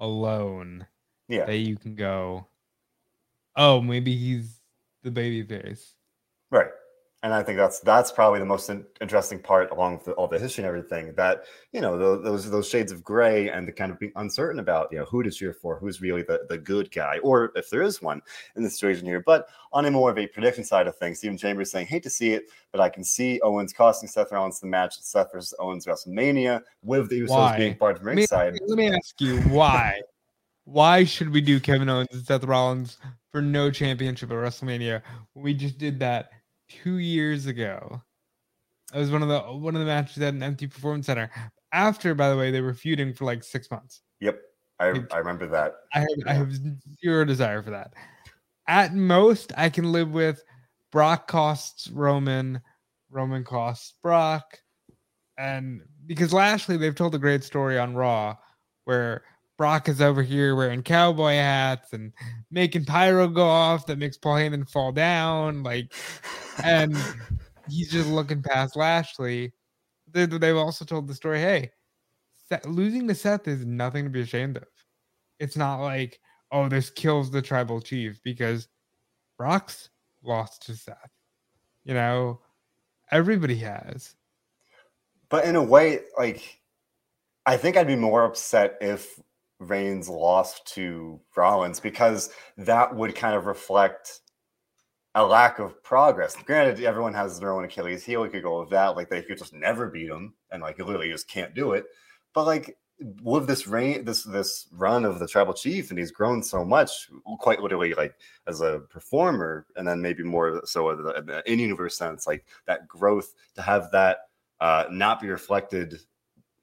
[0.00, 0.86] alone
[1.28, 2.46] yeah that you can go
[3.56, 4.60] oh maybe he's
[5.02, 5.94] the baby face
[7.24, 10.28] and I think that's that's probably the most in, interesting part, along with the, all
[10.28, 11.12] the history and everything.
[11.16, 14.60] That you know the, those those shades of gray and the kind of being uncertain
[14.60, 17.70] about you know who to cheer for, who's really the, the good guy, or if
[17.70, 18.22] there is one
[18.54, 19.20] in the situation here.
[19.26, 22.10] But on a more of a prediction side of things, Stephen Chambers saying, "Hate to
[22.10, 25.86] see it, but I can see Owens costing Seth Rollins the match Seth versus Owens
[25.86, 27.58] WrestleMania with the Usos why?
[27.58, 30.00] being part of ringside." Let let me ask you why.
[30.66, 32.98] why should we do Kevin Owens and Seth Rollins
[33.32, 35.02] for no championship at WrestleMania?
[35.34, 36.30] We just did that
[36.68, 38.02] two years ago.
[38.94, 41.30] It was one of the one of the matches at an empty performance center.
[41.72, 44.00] After, by the way, they were feuding for like six months.
[44.20, 44.40] Yep,
[44.80, 45.74] I, I remember that.
[45.94, 46.08] I have.
[46.26, 46.52] I have
[47.02, 47.92] zero desire for that.
[48.66, 50.42] At most, I can live with
[50.90, 52.60] Brock costs Roman,
[53.10, 54.58] Roman costs Brock,
[55.36, 58.36] and because Lashley, they've told a great story on Raw
[58.84, 59.22] where
[59.58, 62.12] Brock is over here wearing cowboy hats and
[62.50, 65.64] making pyro go off that makes Paul Heyman fall down.
[65.64, 65.92] Like,
[66.62, 66.96] and
[67.68, 69.52] he's just looking past Lashley.
[70.12, 71.40] they, they've also told the story.
[71.40, 71.72] Hey,
[72.48, 74.68] Seth, losing to Seth is nothing to be ashamed of.
[75.40, 78.68] It's not like oh this kills the tribal chief because
[79.36, 79.90] Brock's
[80.22, 81.10] lost to Seth.
[81.84, 82.40] You know,
[83.10, 84.14] everybody has.
[85.28, 86.60] But in a way, like
[87.44, 89.20] I think I'd be more upset if
[89.60, 94.20] Reigns lost to Rollins because that would kind of reflect
[95.14, 96.36] a lack of progress.
[96.36, 98.22] Granted, everyone has their own Achilles heel.
[98.22, 98.96] We could go with that.
[98.96, 101.86] Like they could just never beat him, and like you literally just can't do it.
[102.34, 102.76] But like
[103.22, 107.08] with this reign, this this run of the tribal chief, and he's grown so much,
[107.40, 108.14] quite literally, like
[108.46, 112.86] as a performer, and then maybe more so in the in universe sense, like that
[112.86, 114.18] growth to have that
[114.60, 116.00] uh, not be reflected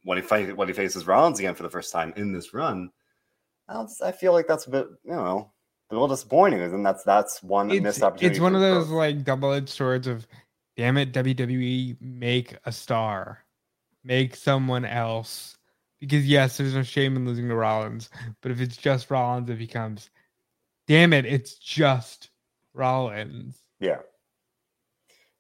[0.05, 2.91] when he fight, when he faces Rollins again for the first time in this run.
[3.67, 5.51] I feel like that's a bit, you know,
[5.89, 6.61] a little disappointing.
[6.61, 8.35] And that's that's one it's, missed opportunity.
[8.35, 10.27] It's one of those like double edged swords of,
[10.77, 13.43] damn it, WWE, make a star,
[14.03, 15.57] make someone else.
[15.99, 19.57] Because yes, there's no shame in losing to Rollins, but if it's just Rollins, it
[19.57, 20.11] becomes,
[20.87, 22.29] damn it, it's just
[22.73, 23.57] Rollins.
[23.79, 23.99] Yeah.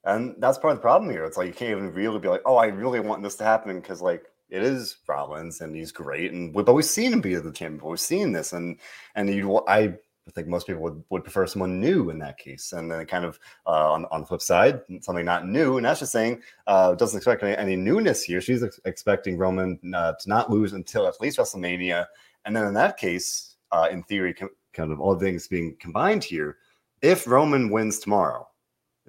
[0.05, 1.25] And that's part of the problem here.
[1.25, 3.79] It's like you can't even really be like, oh, I really want this to happen
[3.79, 4.23] because like
[4.55, 7.89] it is Rollins and he's great, and we've always seen him be at the champion.
[7.89, 8.77] We've seen this, and
[9.15, 9.95] and you, I
[10.31, 12.73] think most people would, would prefer someone new in that case.
[12.73, 15.77] And then kind of uh, on, on the flip side, something not new.
[15.77, 18.41] And just saying uh, doesn't expect any, any, newness here.
[18.41, 22.07] She's ex- expecting Roman uh, to not lose until at least WrestleMania.
[22.43, 26.23] And then in that case, uh, in theory, com- kind of all things being combined
[26.23, 26.57] here,
[27.01, 28.47] if Roman wins tomorrow,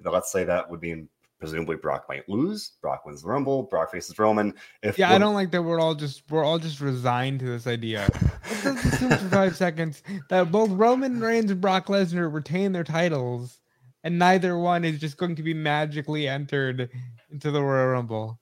[0.03, 1.07] let's say that would be
[1.39, 2.73] presumably Brock might lose.
[2.81, 3.63] Brock wins the Rumble.
[3.63, 4.53] Brock faces Roman.
[4.81, 7.67] If yeah, I don't like that we're all just we're all just resigned to this
[7.67, 8.07] idea.
[8.43, 8.75] For
[9.31, 13.59] five seconds that both Roman Reigns and Brock Lesnar retain their titles,
[14.03, 16.89] and neither one is just going to be magically entered
[17.31, 18.39] into the Royal Rumble.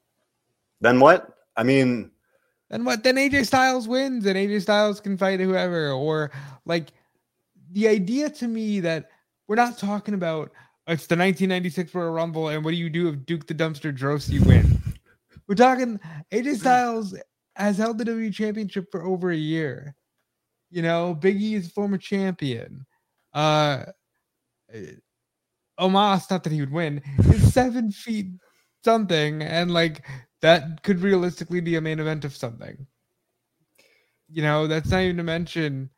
[0.81, 1.29] Then what?
[1.57, 2.11] I mean,
[2.69, 3.03] then what?
[3.03, 5.91] Then AJ Styles wins, and AJ Styles can fight whoever.
[5.91, 6.31] Or
[6.65, 6.87] like
[7.71, 9.09] the idea to me that
[9.47, 10.51] we're not talking about
[10.87, 14.29] it's the 1996 Royal Rumble, and what do you do if Duke the Dumpster Droese
[14.29, 14.81] you win?
[15.47, 15.99] We're talking
[16.31, 17.15] AJ Styles
[17.55, 19.95] has held the WWE Championship for over a year.
[20.71, 22.85] You know, Biggie is a former champion.
[23.33, 23.85] Uh,
[25.79, 28.27] Omos, not that he would win, is seven feet
[28.83, 30.05] something, and like
[30.41, 32.85] that could realistically be a main event of something.
[34.29, 35.89] You know, that's not even to mention,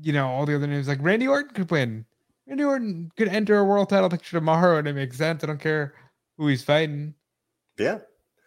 [0.00, 0.88] you know, all the other names.
[0.88, 2.04] Like Randy Orton could win.
[2.48, 5.44] Randy Orton could enter a world title picture tomorrow and it makes sense.
[5.44, 5.94] I don't care
[6.38, 7.14] who he's fighting.
[7.78, 7.98] Yeah.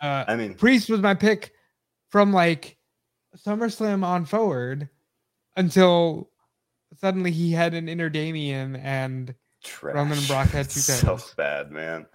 [0.02, 1.54] Uh, I mean, Priest was my pick
[2.10, 2.78] from like
[3.38, 4.90] SummerSlam on forward
[5.56, 6.32] until
[7.00, 9.94] suddenly he had an inner Damien and Trash.
[9.94, 11.26] Roman and Brock had two titles.
[11.26, 12.08] So bad, man.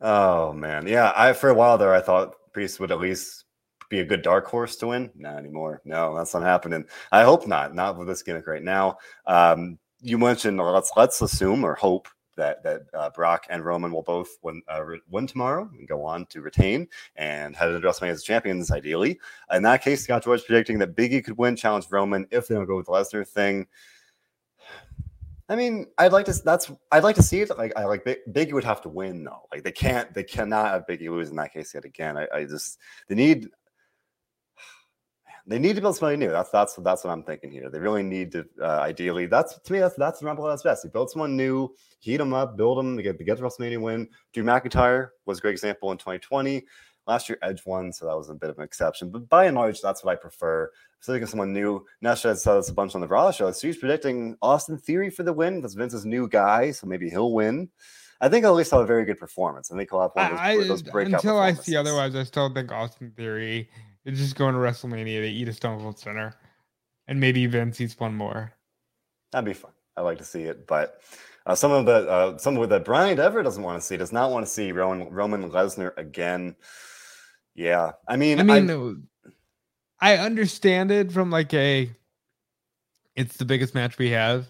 [0.00, 1.12] Oh man, yeah.
[1.16, 3.44] I for a while there, I thought Priest would at least
[3.90, 5.10] be a good dark horse to win.
[5.16, 5.82] Not anymore.
[5.84, 6.84] No, that's not happening.
[7.10, 7.74] I hope not.
[7.74, 8.98] Not with this gimmick right now.
[9.26, 12.08] Um, you mentioned let's let's assume or hope
[12.38, 16.24] that that uh, Brock and Roman will both win uh, win tomorrow and go on
[16.26, 19.20] to retain and head into WrestleMania as champions, ideally.
[19.52, 22.66] In that case, Scott George predicting that Biggie could win, challenge Roman if they don't
[22.66, 23.66] go with the Lesnar thing.
[25.50, 26.32] I mean, I'd like to.
[26.32, 27.56] That's I'd like to see it.
[27.56, 29.48] Like I like Biggie would have to win though.
[29.52, 30.12] Like they can't.
[30.14, 32.16] They cannot have Biggie lose in that case yet again.
[32.16, 33.48] I, I just they need
[35.48, 36.30] they need to build somebody new.
[36.30, 37.70] That's that's that's what I'm thinking here.
[37.70, 39.24] They really need to uh, ideally.
[39.26, 39.78] That's to me.
[39.78, 40.84] That's that's the Rumble that's best.
[40.84, 43.80] You build someone new, heat them up, build them to get to get the WrestleMania
[43.80, 44.08] win.
[44.34, 46.66] Drew McIntyre was a great example in 2020.
[47.06, 49.10] Last year, Edge won, so that was a bit of an exception.
[49.10, 50.70] But by and large, that's what I prefer.
[51.00, 51.82] So thinking someone new.
[52.04, 53.50] Nesha said this a bunch on the Raw show.
[53.50, 57.32] So he's predicting Austin Theory for the win That's Vince's new guy, so maybe he'll
[57.32, 57.70] win.
[58.20, 59.72] I think at least have a very good performance.
[59.72, 61.14] I think he'll have one of those, I, those breakout.
[61.14, 63.70] Until I see otherwise, I still think Austin Theory
[64.08, 65.20] they just going to WrestleMania.
[65.20, 66.34] They eat a Stone Cold Stunner,
[67.06, 68.54] and maybe Vince eats one more.
[69.32, 69.72] That'd be fun.
[69.98, 71.02] I like to see it, but
[71.44, 73.98] uh, some of the uh, some of that Brian Ever doesn't want to see.
[73.98, 76.56] Does not want to see Roman Roman Lesnar again.
[77.54, 79.08] Yeah, I mean, I mean,
[80.00, 81.90] I, I understand it from like a.
[83.14, 84.46] It's the biggest match we have.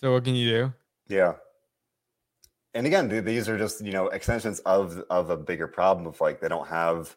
[0.00, 0.72] So what can you do?
[1.06, 1.34] Yeah.
[2.74, 6.40] And again, these are just you know extensions of of a bigger problem of like
[6.40, 7.14] they don't have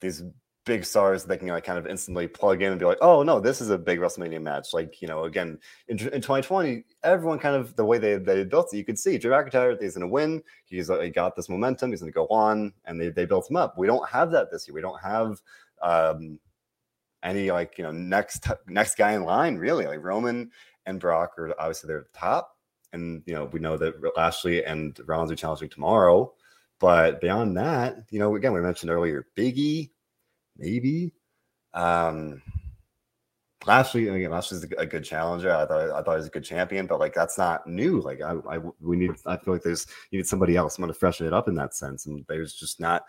[0.00, 0.22] these
[0.64, 3.40] big stars they can like kind of instantly plug in and be like, oh no,
[3.40, 4.72] this is a big WrestleMania match.
[4.72, 8.72] Like you know, again in, in 2020, everyone kind of the way they they built
[8.72, 10.42] it, you could see Drew McIntyre he's going to win.
[10.66, 11.90] He's uh, he got this momentum.
[11.90, 13.76] He's going to go on, and they they built him up.
[13.76, 14.74] We don't have that this year.
[14.74, 15.40] We don't have
[15.82, 16.38] um,
[17.22, 19.86] any like you know next next guy in line really.
[19.86, 20.50] Like Roman
[20.86, 22.56] and Brock are obviously they're at the top,
[22.92, 26.32] and you know we know that Lashley and Rollins are challenging tomorrow.
[26.78, 29.90] But beyond that, you know, again, we mentioned earlier, Biggie,
[30.62, 31.12] maybe.
[31.74, 32.40] Um,
[33.66, 35.54] Lashley, again, Lashley's a good challenger.
[35.54, 38.00] I thought I thought he was a good champion, but like that's not new.
[38.00, 39.12] Like I, I we need.
[39.26, 40.78] I feel like there's you need somebody else.
[40.78, 43.04] I'm to freshen it up in that sense, and there's just not.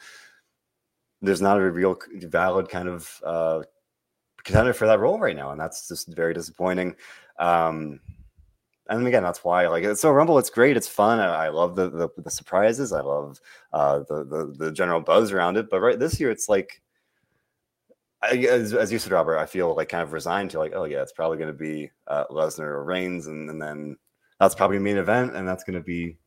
[1.22, 3.64] There's not a real valid kind of uh,
[4.44, 6.96] contender for that role right now, and that's just very disappointing.
[7.40, 8.00] Um,
[8.90, 10.38] and again, that's why like it's so Rumble.
[10.38, 10.78] It's great.
[10.78, 11.20] It's fun.
[11.20, 12.92] I, I love the, the, the surprises.
[12.92, 13.40] I love
[13.72, 15.70] uh, the, the the general buzz around it.
[15.72, 16.83] But right this year, it's like
[18.24, 19.38] I, as, as you said, Robert.
[19.38, 21.92] I feel like kind of resigned to like, oh yeah, it's probably going to be
[22.08, 23.98] uh, Lesnar or Reigns, and, and then
[24.40, 26.18] that's probably main event, and that's going to be,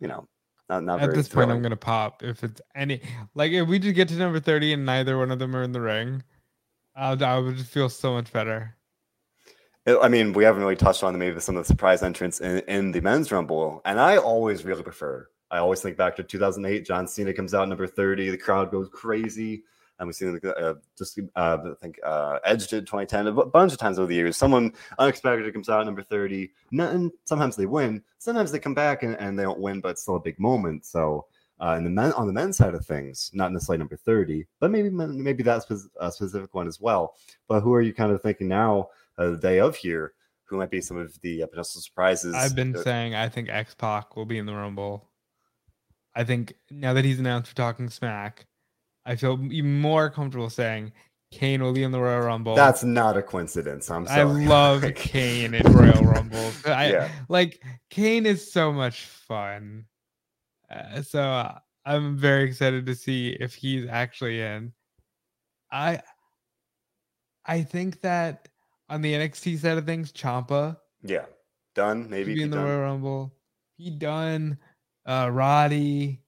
[0.00, 0.26] you know,
[0.68, 1.48] not, not at this thrilling.
[1.48, 1.56] point.
[1.56, 3.00] I'm going to pop if it's any
[3.34, 5.72] like if we just get to number thirty and neither one of them are in
[5.72, 6.22] the ring.
[6.96, 8.74] I would, I would feel so much better.
[9.86, 12.92] I mean, we haven't really touched on maybe some of the surprise entrants in, in
[12.92, 15.28] the men's rumble, and I always really prefer.
[15.50, 16.84] I always think back to 2008.
[16.84, 18.30] John Cena comes out number 30.
[18.30, 19.62] The crowd goes crazy.
[19.98, 23.78] And we've seen uh, just uh, I think uh, Edge did 2010 a bunch of
[23.78, 24.36] times over the years.
[24.36, 26.50] Someone unexpected comes out number 30.
[26.72, 28.02] And sometimes they win.
[28.18, 30.86] Sometimes they come back and, and they don't win, but it's still a big moment.
[30.86, 31.26] So
[31.60, 34.70] uh, in the men on the men's side of things, not necessarily number 30, but
[34.70, 35.66] maybe maybe that's
[36.00, 37.16] a specific one as well.
[37.48, 40.12] But who are you kind of thinking now, uh, the day of here?
[40.44, 42.34] Who might be some of the uh, potential surprises?
[42.34, 45.08] I've been saying I think X Pac will be in the Rumble.
[46.14, 48.46] I think now that he's announced for Talking Smack,
[49.08, 50.92] I feel even more comfortable saying
[51.30, 52.54] Kane will be in the Royal Rumble.
[52.54, 53.90] That's not a coincidence.
[53.90, 54.20] I'm sorry.
[54.20, 56.50] I love Kane in Royal Rumble.
[56.66, 57.08] I yeah.
[57.30, 59.86] like Kane is so much fun.
[60.70, 64.72] Uh, so uh, I'm very excited to see if he's actually in.
[65.72, 66.02] I
[67.46, 68.48] I think that
[68.90, 70.76] on the NXT side of things, Ciampa.
[71.02, 71.24] Yeah,
[71.74, 72.10] Dunne.
[72.10, 72.58] Maybe be in the.
[72.58, 73.32] Royal Rumble.
[73.78, 74.58] He done.
[75.06, 76.20] Uh, Roddy,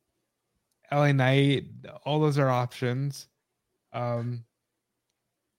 [0.92, 1.66] LA Knight.
[2.04, 3.28] All those are options.
[3.92, 4.44] Um,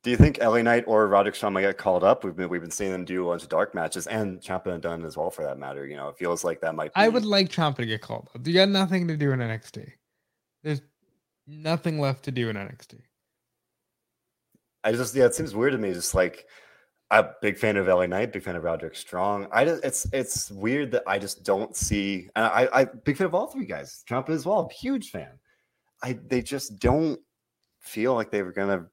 [0.03, 2.23] do you think LA Knight or Roderick Strong might get called up?
[2.23, 4.81] We've been we've been seeing them do a bunch of dark matches and Ciampa and
[4.81, 5.85] Dunne as well for that matter.
[5.85, 6.93] You know, it feels like that might.
[6.93, 7.01] Be...
[7.01, 8.45] I would like Ciampa to get called up.
[8.45, 9.91] You got nothing to do in NXT.
[10.63, 10.81] There's
[11.45, 12.99] nothing left to do in NXT.
[14.83, 15.93] I just yeah, it seems weird to me.
[15.93, 16.47] Just like
[17.11, 19.47] I'm a big fan of LA Knight, big fan of Roderick Strong.
[19.51, 22.29] I just it's it's weird that I just don't see.
[22.37, 24.03] And I I big fan of all three guys.
[24.09, 25.37] Ciampa as well, huge fan.
[26.01, 27.19] I they just don't
[27.79, 28.87] feel like they were gonna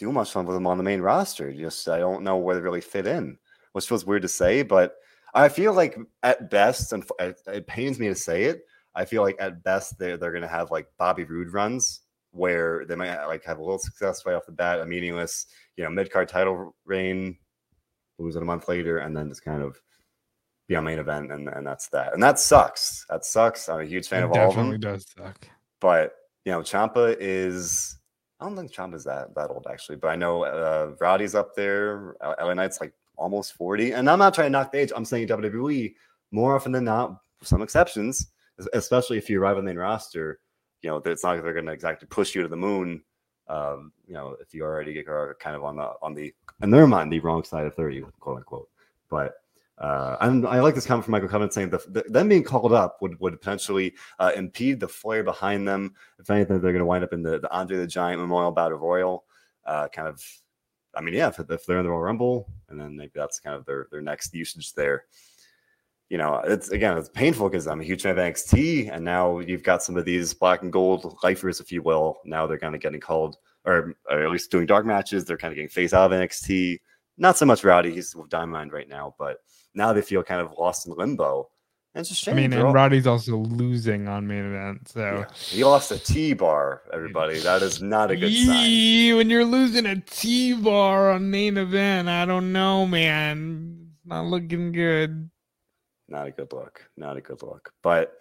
[0.00, 1.52] do much fun with them on the main roster.
[1.52, 3.38] Just I don't know where they really fit in,
[3.72, 4.96] which feels weird to say, but
[5.32, 8.62] I feel like at best, and it pains me to say it,
[8.96, 12.00] I feel like at best they're they're gonna have like Bobby Roode runs
[12.32, 15.84] where they might like have a little success right off the bat, a meaningless, you
[15.84, 17.38] know, mid card title reign,
[18.18, 19.80] lose it a month later, and then just kind of
[20.68, 22.14] be on main event, and, and that's that.
[22.14, 23.04] And that sucks.
[23.10, 23.68] That sucks.
[23.68, 24.70] I'm a huge fan it of all of them.
[24.70, 25.48] Definitely does suck.
[25.80, 27.98] But you know, Ciampa is
[28.40, 32.16] I don't think Ciampa's that that old actually, but I know uh, Roddy's up there.
[32.22, 34.92] LA Knight's like almost forty, and I'm not trying to knock the age.
[34.94, 35.94] I'm saying WWE
[36.30, 38.32] more often than not, some exceptions,
[38.72, 40.40] especially if you arrive on the main roster.
[40.82, 43.02] You know, it's not like they're going to exactly push you to the moon.
[43.48, 46.86] Um, you know, if you already are kind of on the on the in their
[46.86, 48.68] mind the wrong side of thirty, quote unquote.
[49.10, 49.34] But
[49.78, 52.72] uh, and I like this comment from Michael Covenant saying the, the, them being called
[52.72, 55.94] up would, would potentially uh, impede the flare behind them.
[56.18, 58.78] If anything, they're going to wind up in the, the Andre the Giant Memorial Battle
[58.78, 59.24] Royal.
[59.66, 60.22] Uh, kind of,
[60.94, 63.56] I mean, yeah, if, if, they're in the Royal Rumble, and then maybe that's kind
[63.56, 65.06] of their, their next usage there.
[66.10, 69.38] You know, it's again, it's painful because I'm a huge fan of NXT, and now
[69.38, 72.18] you've got some of these black and gold lifers, if you will.
[72.24, 75.24] Now they're kind of getting called, or, or at least doing dark matches.
[75.24, 76.78] They're kind of getting phased out of NXT.
[77.16, 79.38] Not so much Roddy, he's with Diamond right now, but
[79.74, 81.48] now they feel kind of lost in limbo.
[81.94, 82.34] And it's a shame.
[82.34, 82.72] I mean, and all...
[82.72, 84.88] Roddy's also losing on main event.
[84.88, 85.24] So yeah.
[85.34, 87.38] he lost a T bar, everybody.
[87.38, 89.16] That is not a good Yee, sign.
[89.16, 93.90] When you're losing a T bar on main event, I don't know, man.
[93.92, 95.30] It's not looking good.
[96.14, 96.88] Not a good look.
[96.96, 97.72] Not a good look.
[97.82, 98.12] But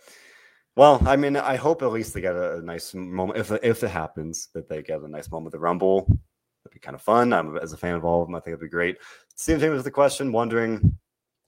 [0.76, 3.38] well, I mean, I hope at least they get a, a nice moment.
[3.38, 6.02] If if it happens, that they get a nice moment with the Rumble.
[6.02, 7.32] That'd be kind of fun.
[7.34, 8.34] I'm as a fan of all of them.
[8.34, 8.98] I think it'd be great.
[9.36, 10.98] Same thing with the question, wondering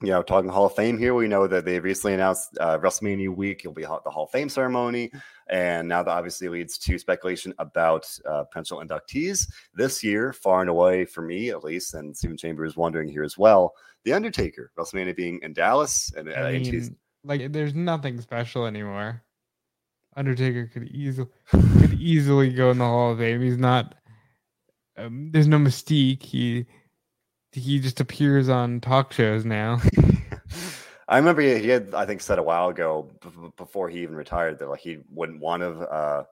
[0.02, 3.34] you know, talking Hall of Fame here, we know that they recently announced uh, WrestleMania
[3.34, 3.60] week.
[3.60, 5.10] It'll be at the Hall of Fame ceremony.
[5.48, 10.68] And now that obviously leads to speculation about uh, potential inductees this year, far and
[10.68, 11.94] away for me at least.
[11.94, 13.72] And Stephen Chambers wondering here as well.
[14.06, 16.12] The Undertaker, WrestleMania being in Dallas.
[16.16, 19.24] And I mean, like, there's nothing special anymore.
[20.16, 23.42] Undertaker could easily could easily go in the Hall of Fame.
[23.42, 23.96] He's not.
[24.96, 26.22] Um, there's no mystique.
[26.22, 26.66] He
[27.50, 29.80] he just appears on talk shows now.
[31.08, 33.10] I remember he, had, I think, said a while ago
[33.56, 36.24] before he even retired that like he wouldn't want to uh,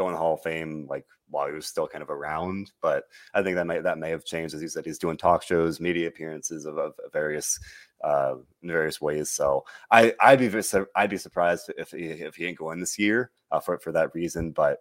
[0.00, 2.72] go in the Hall of Fame like while he was still kind of around.
[2.80, 5.42] But I think that may that may have changed as he said he's doing talk
[5.42, 7.58] shows, media appearances of, of various
[8.02, 9.30] uh, in various ways.
[9.30, 10.50] So I I'd be
[10.96, 14.14] I'd be surprised if he, if he ain't going this year uh, for for that
[14.14, 14.52] reason.
[14.52, 14.78] But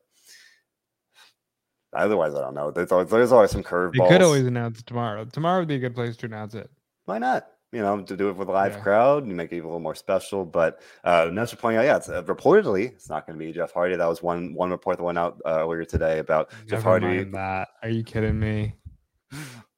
[1.94, 2.72] otherwise, I don't know.
[2.72, 3.96] There's always, there's always some curveballs.
[3.96, 5.26] You could always announce tomorrow.
[5.26, 6.70] Tomorrow would be a good place to announce it.
[7.06, 7.48] Why not?
[7.72, 8.80] You know, to do it with a live yeah.
[8.80, 10.46] crowd and make it a little more special.
[10.46, 13.52] But uh, Nets are pointing out, yeah, it's, uh, reportedly it's not going to be
[13.52, 13.96] Jeff Hardy.
[13.96, 17.24] That was one one report that went out uh, earlier today about Never Jeff Hardy.
[17.26, 18.76] That are you kidding me?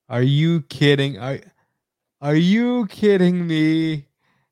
[0.10, 1.18] Are you kidding?
[1.18, 1.39] Are
[2.22, 4.08] are you kidding me?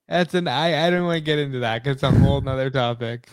[0.07, 0.87] That's an I.
[0.87, 3.29] I don't want to get into that because it's a whole nother topic.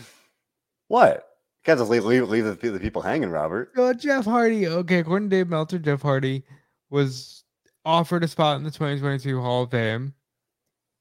[0.89, 1.27] What?
[1.65, 3.73] Can't just leave leave, leave the, the people hanging, Robert.
[3.77, 4.69] Oh, Jeff Hardy.
[4.69, 6.45] Okay, according to Dave Meltzer, Jeff Hardy
[6.91, 7.43] was
[7.87, 10.12] offered a spot in the 2022 Hall of Fame.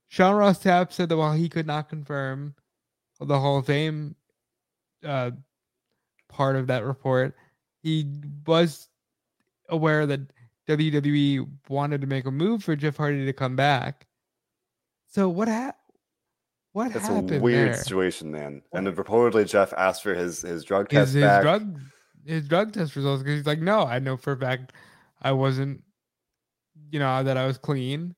[0.08, 2.54] Sean Ross Sapp said that while he could not confirm
[3.20, 4.16] the Hall of Fame
[5.04, 5.32] uh,
[6.30, 7.36] part of that report,
[7.82, 8.06] he
[8.46, 8.88] was
[9.70, 10.22] aware that
[10.68, 14.06] WWE wanted to make a move for Jeff Hardy to come back.
[15.08, 15.74] So what happened?
[16.74, 17.32] What That's happened?
[17.32, 17.78] a weird there?
[17.78, 18.62] situation, man.
[18.74, 21.42] And reportedly, Jeff asked for his his drug test his, back.
[21.42, 21.80] drug
[22.26, 24.74] his drug test results because he's like, no, I know for a fact
[25.22, 25.85] I wasn't
[26.92, 28.16] you know, that I was clean.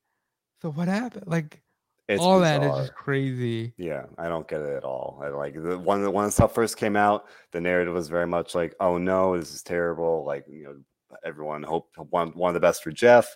[0.62, 1.26] So what happened?
[1.28, 1.62] Like
[2.08, 2.60] it's all bizarre.
[2.60, 3.74] that is just crazy.
[3.78, 5.20] Yeah, I don't get it at all.
[5.22, 8.56] I like the one when the stuff first came out, the narrative was very much
[8.56, 12.60] like, "Oh no, this is terrible." Like you know, everyone hope one one of the
[12.60, 13.36] best for Jeff,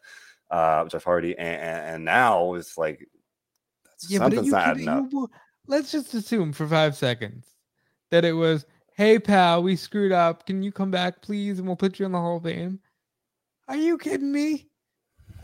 [0.49, 3.07] uh, Jeff Hardy, and, and now it's like
[4.07, 5.29] yeah, something's you, not you, you,
[5.67, 7.57] let's just assume for five seconds
[8.09, 10.45] that it was, "Hey pal, we screwed up.
[10.45, 12.79] Can you come back, please, and we'll put you in the Hall of Fame."
[13.67, 14.70] Are you kidding me?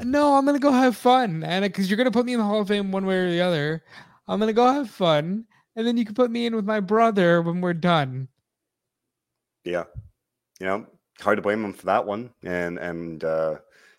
[0.04, 2.62] No, I'm gonna go have fun, and because you're gonna put me in the Hall
[2.62, 3.84] of Fame one way or the other,
[4.28, 5.46] I'm gonna go have fun,
[5.76, 8.28] and then you can put me in with my brother when we're done.
[9.64, 9.86] Yeah,
[10.60, 10.86] you know,
[11.22, 13.56] hard to blame him for that one, and and uh,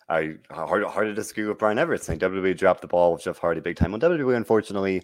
[0.07, 3.37] I hard hard to disagree with Brian Everett saying WWE dropped the ball with Jeff
[3.37, 3.91] Hardy big time.
[3.91, 5.03] Well, WWE unfortunately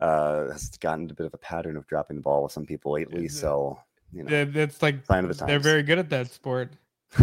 [0.00, 2.92] uh, has gotten a bit of a pattern of dropping the ball with some people
[2.92, 3.78] lately, so
[4.12, 5.48] you know, that's like sign of the times.
[5.48, 6.72] They're very good at that sport.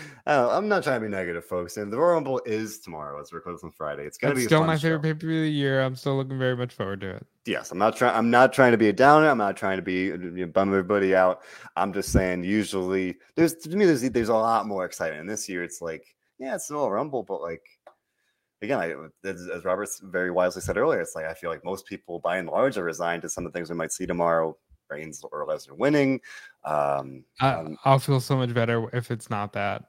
[0.28, 1.76] Oh, I'm not trying to be negative, folks.
[1.76, 3.20] And the Royal Rumble is tomorrow.
[3.20, 4.06] It's recorded on Friday.
[4.06, 5.80] It's gonna That's be still my favorite pay per view of the year.
[5.80, 7.26] I'm still looking very much forward to it.
[7.44, 8.16] Yes, I'm not trying.
[8.16, 9.28] I'm not trying to be a downer.
[9.28, 11.42] I'm not trying to be uh, you know, bum everybody out.
[11.76, 12.42] I'm just saying.
[12.42, 15.20] Usually, there's to me, there's there's a lot more excitement.
[15.20, 16.04] And this year, it's like,
[16.40, 17.62] yeah, it's still a Rumble, but like
[18.62, 18.94] again, I,
[19.28, 22.38] as, as Robert very wisely said earlier, it's like I feel like most people, by
[22.38, 24.56] and large, are resigned to some of the things we might see tomorrow.
[24.90, 26.20] Reigns or Lesnar winning.
[26.64, 29.84] Um, I, um, I'll feel so much better if it's not that.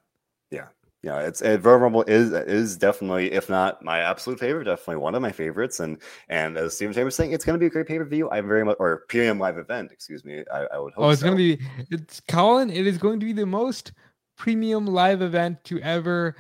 [0.51, 0.67] Yeah,
[1.03, 5.15] yeah, it's it, Royal Rumble is is definitely, if not my absolute favorite, definitely one
[5.15, 5.79] of my favorites.
[5.79, 8.29] And and as Steven Chambers saying, it's going to be a great pay per view.
[8.29, 9.91] I'm very much or premium live event.
[9.91, 10.43] Excuse me.
[10.51, 11.05] I, I would hope.
[11.05, 11.27] Oh, it's so.
[11.27, 11.65] going to be.
[11.91, 12.69] It's Colin.
[12.69, 13.91] It is going to be the most
[14.37, 16.35] premium live event to ever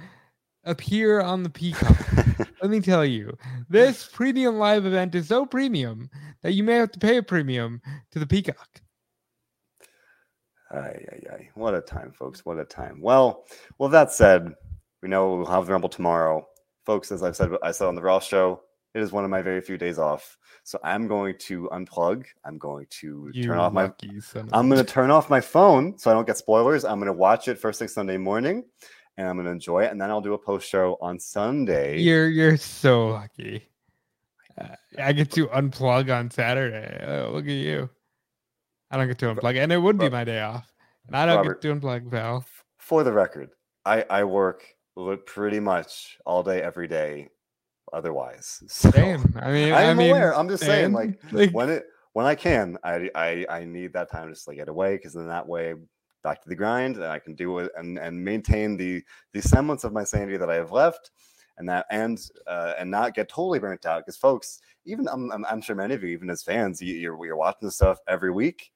[0.67, 1.97] appear on the Peacock.
[2.61, 3.35] Let me tell you,
[3.69, 6.09] this premium live event is so premium
[6.43, 8.81] that you may have to pay a premium to the Peacock.
[10.71, 11.49] Ay, ay, ay.
[11.55, 12.45] What a time, folks.
[12.45, 12.99] What a time.
[13.01, 13.45] Well,
[13.77, 14.53] well, that said,
[15.01, 16.45] we know we'll have the Rumble tomorrow.
[16.85, 18.61] Folks, as I've said, I said on the Raw show,
[18.93, 20.37] it is one of my very few days off.
[20.63, 22.25] So I'm going to unplug.
[22.43, 23.91] I'm going to you turn off my
[24.51, 26.83] I'm going to turn off my phone so I don't get spoilers.
[26.83, 28.65] I'm going to watch it first thing Sunday morning
[29.17, 31.99] and I'm going to enjoy it and then I'll do a post show on Sunday.
[31.99, 33.67] You're you're so lucky.
[34.59, 37.03] Uh, I get to unplug on Saturday.
[37.05, 37.89] Oh, look at you.
[38.89, 40.71] I don't get to unplug, and it would be my day off,
[41.07, 42.45] and I don't Robert, get to unplug, Val.
[42.77, 43.49] For the record,
[43.85, 44.63] I I work
[45.25, 47.29] pretty much all day, every day.
[47.93, 49.35] Otherwise, so same.
[49.41, 50.35] I mean, I am aware.
[50.35, 54.09] I'm just saying, like, like, when it when I can, I I I need that
[54.09, 55.75] time to just like get away because then that way
[56.27, 59.03] back to the grind and I can do it and and maintain the
[59.33, 61.11] the semblance of my sanity that I have left
[61.57, 65.45] and that and uh, and not get totally burnt out because folks even I'm, I'm,
[65.45, 68.31] I'm, sure many of you even as fans you, you're, you're watching this stuff every
[68.31, 68.71] week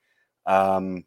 [0.46, 1.06] um,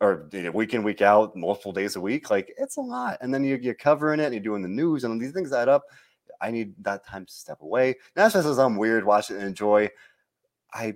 [0.00, 2.30] or you know, week in week out, multiple days a week.
[2.30, 5.04] Like it's a lot, and then you're, you're covering it, and you're doing the news,
[5.04, 5.84] and these things add up.
[6.40, 7.96] I need that time to step away.
[8.14, 9.88] Not just as I'm weird, watch it and enjoy.
[10.74, 10.94] I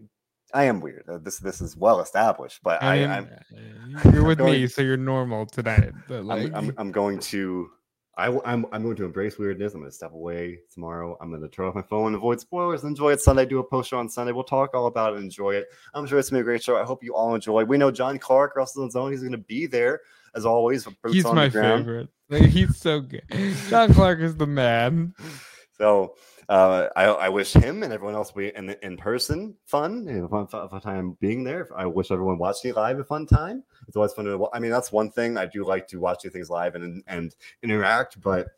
[0.52, 1.04] I am weird.
[1.08, 3.28] Uh, this this is well established, but I, I am
[4.12, 5.92] you're with going, me, so you're normal tonight.
[6.08, 7.70] Like, I'm, I'm, I'm going to
[8.20, 9.72] I, am I'm, I'm going to embrace weirdness.
[9.72, 11.16] I'm going to step away tomorrow.
[11.20, 13.46] I'm going to turn off my phone, avoid spoilers, enjoy it Sunday.
[13.46, 14.32] Do a post show on Sunday.
[14.32, 15.20] We'll talk all about it.
[15.20, 15.68] Enjoy it.
[15.94, 16.76] I'm sure it's going to be a great show.
[16.76, 17.64] I hope you all enjoy.
[17.64, 19.10] We know John Clark, WrestleZone.
[19.10, 20.00] He's going to be there
[20.34, 20.86] as always.
[21.08, 22.08] He's my favorite.
[22.28, 23.22] Like, he's so good.
[23.68, 25.14] John Clark is the man.
[25.78, 26.14] So
[26.50, 30.28] uh, I, I wish him and everyone else be in in person fun, you know,
[30.28, 31.68] fun, fun, time being there.
[31.76, 33.62] I wish everyone watching live a fun time.
[33.86, 34.48] It's always fun to.
[34.52, 37.34] I mean, that's one thing I do like to watch these things live and and
[37.62, 38.48] interact, but.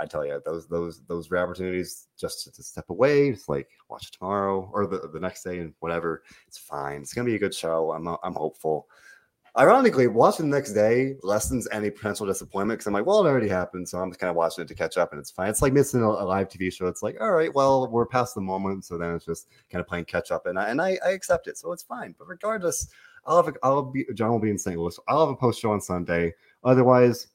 [0.00, 3.68] I tell you, those those those rare opportunities just to, to step away, it's like
[3.88, 6.22] watch it tomorrow or the, the next day and whatever.
[6.46, 7.00] It's fine.
[7.00, 7.90] It's gonna be a good show.
[7.90, 8.86] I'm I'm hopeful.
[9.58, 13.48] Ironically, watching the next day lessens any potential disappointment because I'm like, well, it already
[13.48, 15.50] happened, so I'm just kind of watching it to catch up, and it's fine.
[15.50, 16.86] It's like missing a, live TV show.
[16.86, 19.88] It's like, all right, well, we're past the moment, so then it's just kind of
[19.88, 22.14] playing catch up, and I and I, I accept it, so it's fine.
[22.16, 22.86] But regardless,
[23.26, 24.78] I'll have a, I'll be John will be in St.
[24.78, 24.96] Louis.
[25.08, 26.34] I'll have a post show on Sunday.
[26.62, 27.26] Otherwise,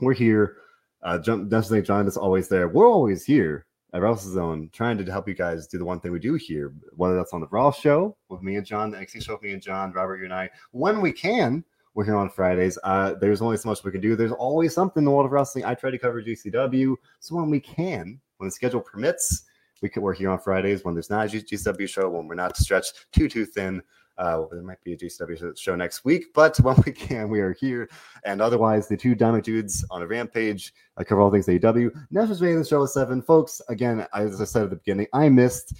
[0.00, 0.56] we're here.
[1.02, 2.68] Uh, John, definitely, John is always there.
[2.68, 6.18] We're always here at WrestleZone, trying to help you guys do the one thing we
[6.18, 9.34] do here, whether that's on the Raw show with me and John, the XC show
[9.34, 11.64] with me and John, Robert, you and I, when we can.
[11.94, 12.78] We're here on Fridays.
[12.84, 14.14] Uh, there's only so much we can do.
[14.14, 15.64] There's always something in the world of wrestling.
[15.64, 19.42] I try to cover GCW, so when we can, when the schedule permits,
[19.82, 20.84] we can work here on Fridays.
[20.84, 23.82] When there's not a GCW show, when we're not stretched too too thin,
[24.20, 27.54] uh, there might be a GCW show next week, but when we can, we are
[27.54, 27.88] here.
[28.24, 30.74] And otherwise, the two Diamond Dudes on a rampage.
[30.96, 31.90] I cover all things AEW.
[32.10, 33.22] Nashville's the Show seven.
[33.22, 35.74] Folks, again, as I said at the beginning, I missed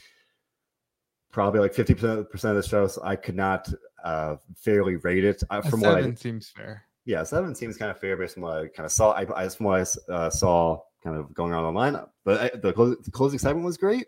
[1.31, 3.69] probably like 50% of the show, so I could not
[4.03, 5.43] uh, fairly rate it.
[5.51, 6.85] Uh, from seven what I, seems fair.
[7.05, 9.13] Yeah, seven seems kind of fair based on what I kind of saw.
[9.13, 11.99] I, I from what I uh, saw kind of going on online.
[12.25, 14.07] But uh, the, close, the closing segment was great.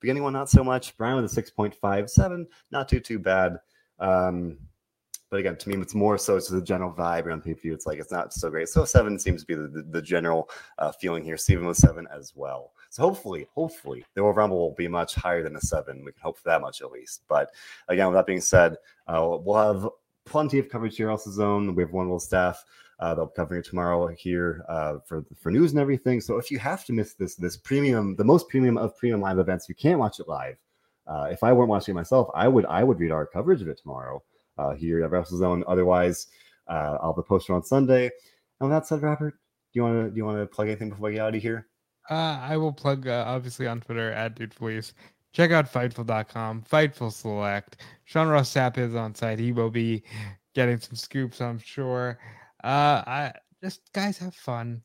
[0.00, 0.96] Beginning one, not so much.
[0.96, 3.58] Brian with a 6.57, not too, too bad.
[4.02, 4.58] Um,
[5.30, 7.72] but again, to me, it's more so to the general vibe on pay per view.
[7.72, 8.68] It's like it's not so great.
[8.68, 11.38] So seven seems to be the, the, the general uh, feeling here.
[11.38, 12.72] Steven was seven as well.
[12.90, 16.04] So hopefully, hopefully, the Royal Rumble will be much higher than a seven.
[16.04, 17.22] We can hope for that much at least.
[17.28, 17.50] But
[17.88, 18.76] again, with that being said,
[19.06, 19.88] uh, we'll have
[20.26, 21.74] plenty of coverage here, also zone.
[21.74, 22.62] We have one little staff.
[23.00, 26.20] Uh, they'll be covering tomorrow here uh, for for news and everything.
[26.20, 29.38] So if you have to miss this this premium, the most premium of premium live
[29.38, 30.58] events, you can't watch it live.
[31.06, 33.68] Uh, if I weren't watching it myself, I would I would read our coverage of
[33.68, 34.22] it tomorrow
[34.58, 35.62] uh, here at WrestleZone.
[35.66, 36.28] Otherwise,
[36.68, 38.04] uh, I'll be poster on Sunday.
[38.60, 39.34] And with that said, Robert,
[39.72, 41.42] do you want to do you want to plug anything before we get out of
[41.42, 41.66] here?
[42.10, 44.92] Uh, I will plug uh, obviously on Twitter at DeFelice.
[45.32, 47.78] Check out Fightful.com, Fightful Select.
[48.04, 49.38] Sean Ross Sapp is on site.
[49.38, 50.02] He will be
[50.54, 52.18] getting some scoops, I'm sure.
[52.62, 53.32] Uh, I
[53.62, 54.82] just guys have fun.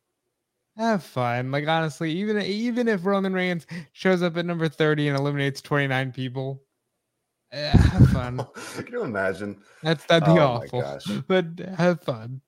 [0.78, 1.52] Have fun.
[1.52, 6.12] Like honestly, even even if Roman Reigns shows up at number 30 and eliminates 29
[6.12, 6.62] people,
[7.52, 8.46] eh, have fun.
[8.76, 9.58] Can you imagine?
[9.82, 11.24] That's that'd be oh awful.
[11.28, 11.46] But
[11.78, 12.42] have fun.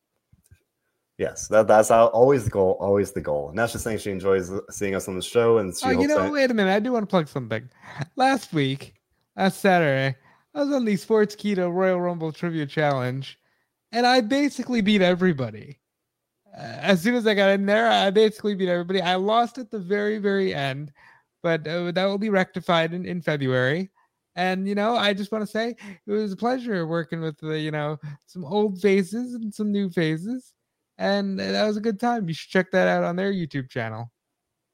[1.17, 2.77] Yes, that, that's always the goal.
[2.79, 3.49] Always the goal.
[3.49, 5.57] And that's just saying she enjoys seeing us on the show.
[5.57, 6.31] And she oh, you know, that...
[6.31, 6.71] wait a minute.
[6.71, 7.69] I do want to plug something.
[8.15, 8.93] Last week,
[9.35, 10.15] last Saturday,
[10.53, 13.37] I was on the Sportskeeda Royal Rumble Trivia Challenge,
[13.91, 15.79] and I basically beat everybody.
[16.57, 19.01] Uh, as soon as I got in there, I basically beat everybody.
[19.01, 20.91] I lost at the very, very end,
[21.43, 23.89] but uh, that will be rectified in, in February.
[24.35, 25.75] And you know, I just want to say
[26.07, 29.89] it was a pleasure working with the, you know, some old faces and some new
[29.89, 30.53] faces
[30.99, 32.27] and that was a good time.
[32.27, 34.11] You should check that out on their YouTube channel.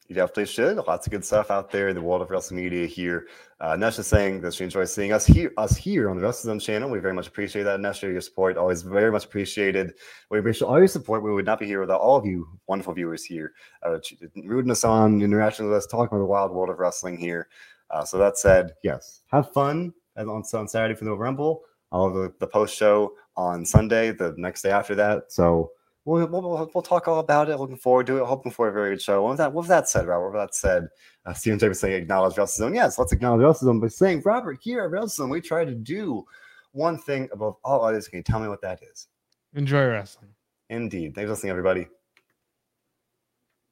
[0.08, 0.78] You definitely should.
[0.78, 3.28] Lots of good stuff out there in the world of wrestling media here.
[3.60, 6.92] Uh, Nesha saying that she enjoys seeing us here, us here on the WrestleZone channel.
[6.92, 8.04] We very much appreciate that, Nesha.
[8.04, 9.94] Your support always very much appreciated.
[10.30, 11.24] We appreciate all your support.
[11.24, 13.98] We would not be here without all of you wonderful viewers here, uh,
[14.44, 17.48] rooting us on, interacting with us, talking about the wild world of wrestling here.
[17.90, 21.64] Uh, so that said, yes, have fun on, on Saturday for the Rumble.
[21.92, 25.32] Have the, the post show on Sunday, the next day after that.
[25.32, 25.72] So
[26.06, 27.58] we'll, we'll, we'll talk all about it.
[27.58, 28.26] Looking forward to it.
[28.26, 29.24] Hoping for a very good show.
[29.24, 29.52] What was that?
[29.52, 30.30] What was that said, Robert?
[30.30, 30.88] What was that said?
[31.26, 32.76] Uh, Steven James saying acknowledge WrestleZone.
[32.76, 36.26] Yes, let's acknowledge WrestleZone by saying, Robert, here at WrestleZone, we try to do
[36.72, 38.08] one thing above all others.
[38.08, 39.08] Can you tell me what that is?
[39.54, 40.30] Enjoy wrestling.
[40.70, 41.16] Indeed.
[41.16, 41.88] Thanks for listening, everybody.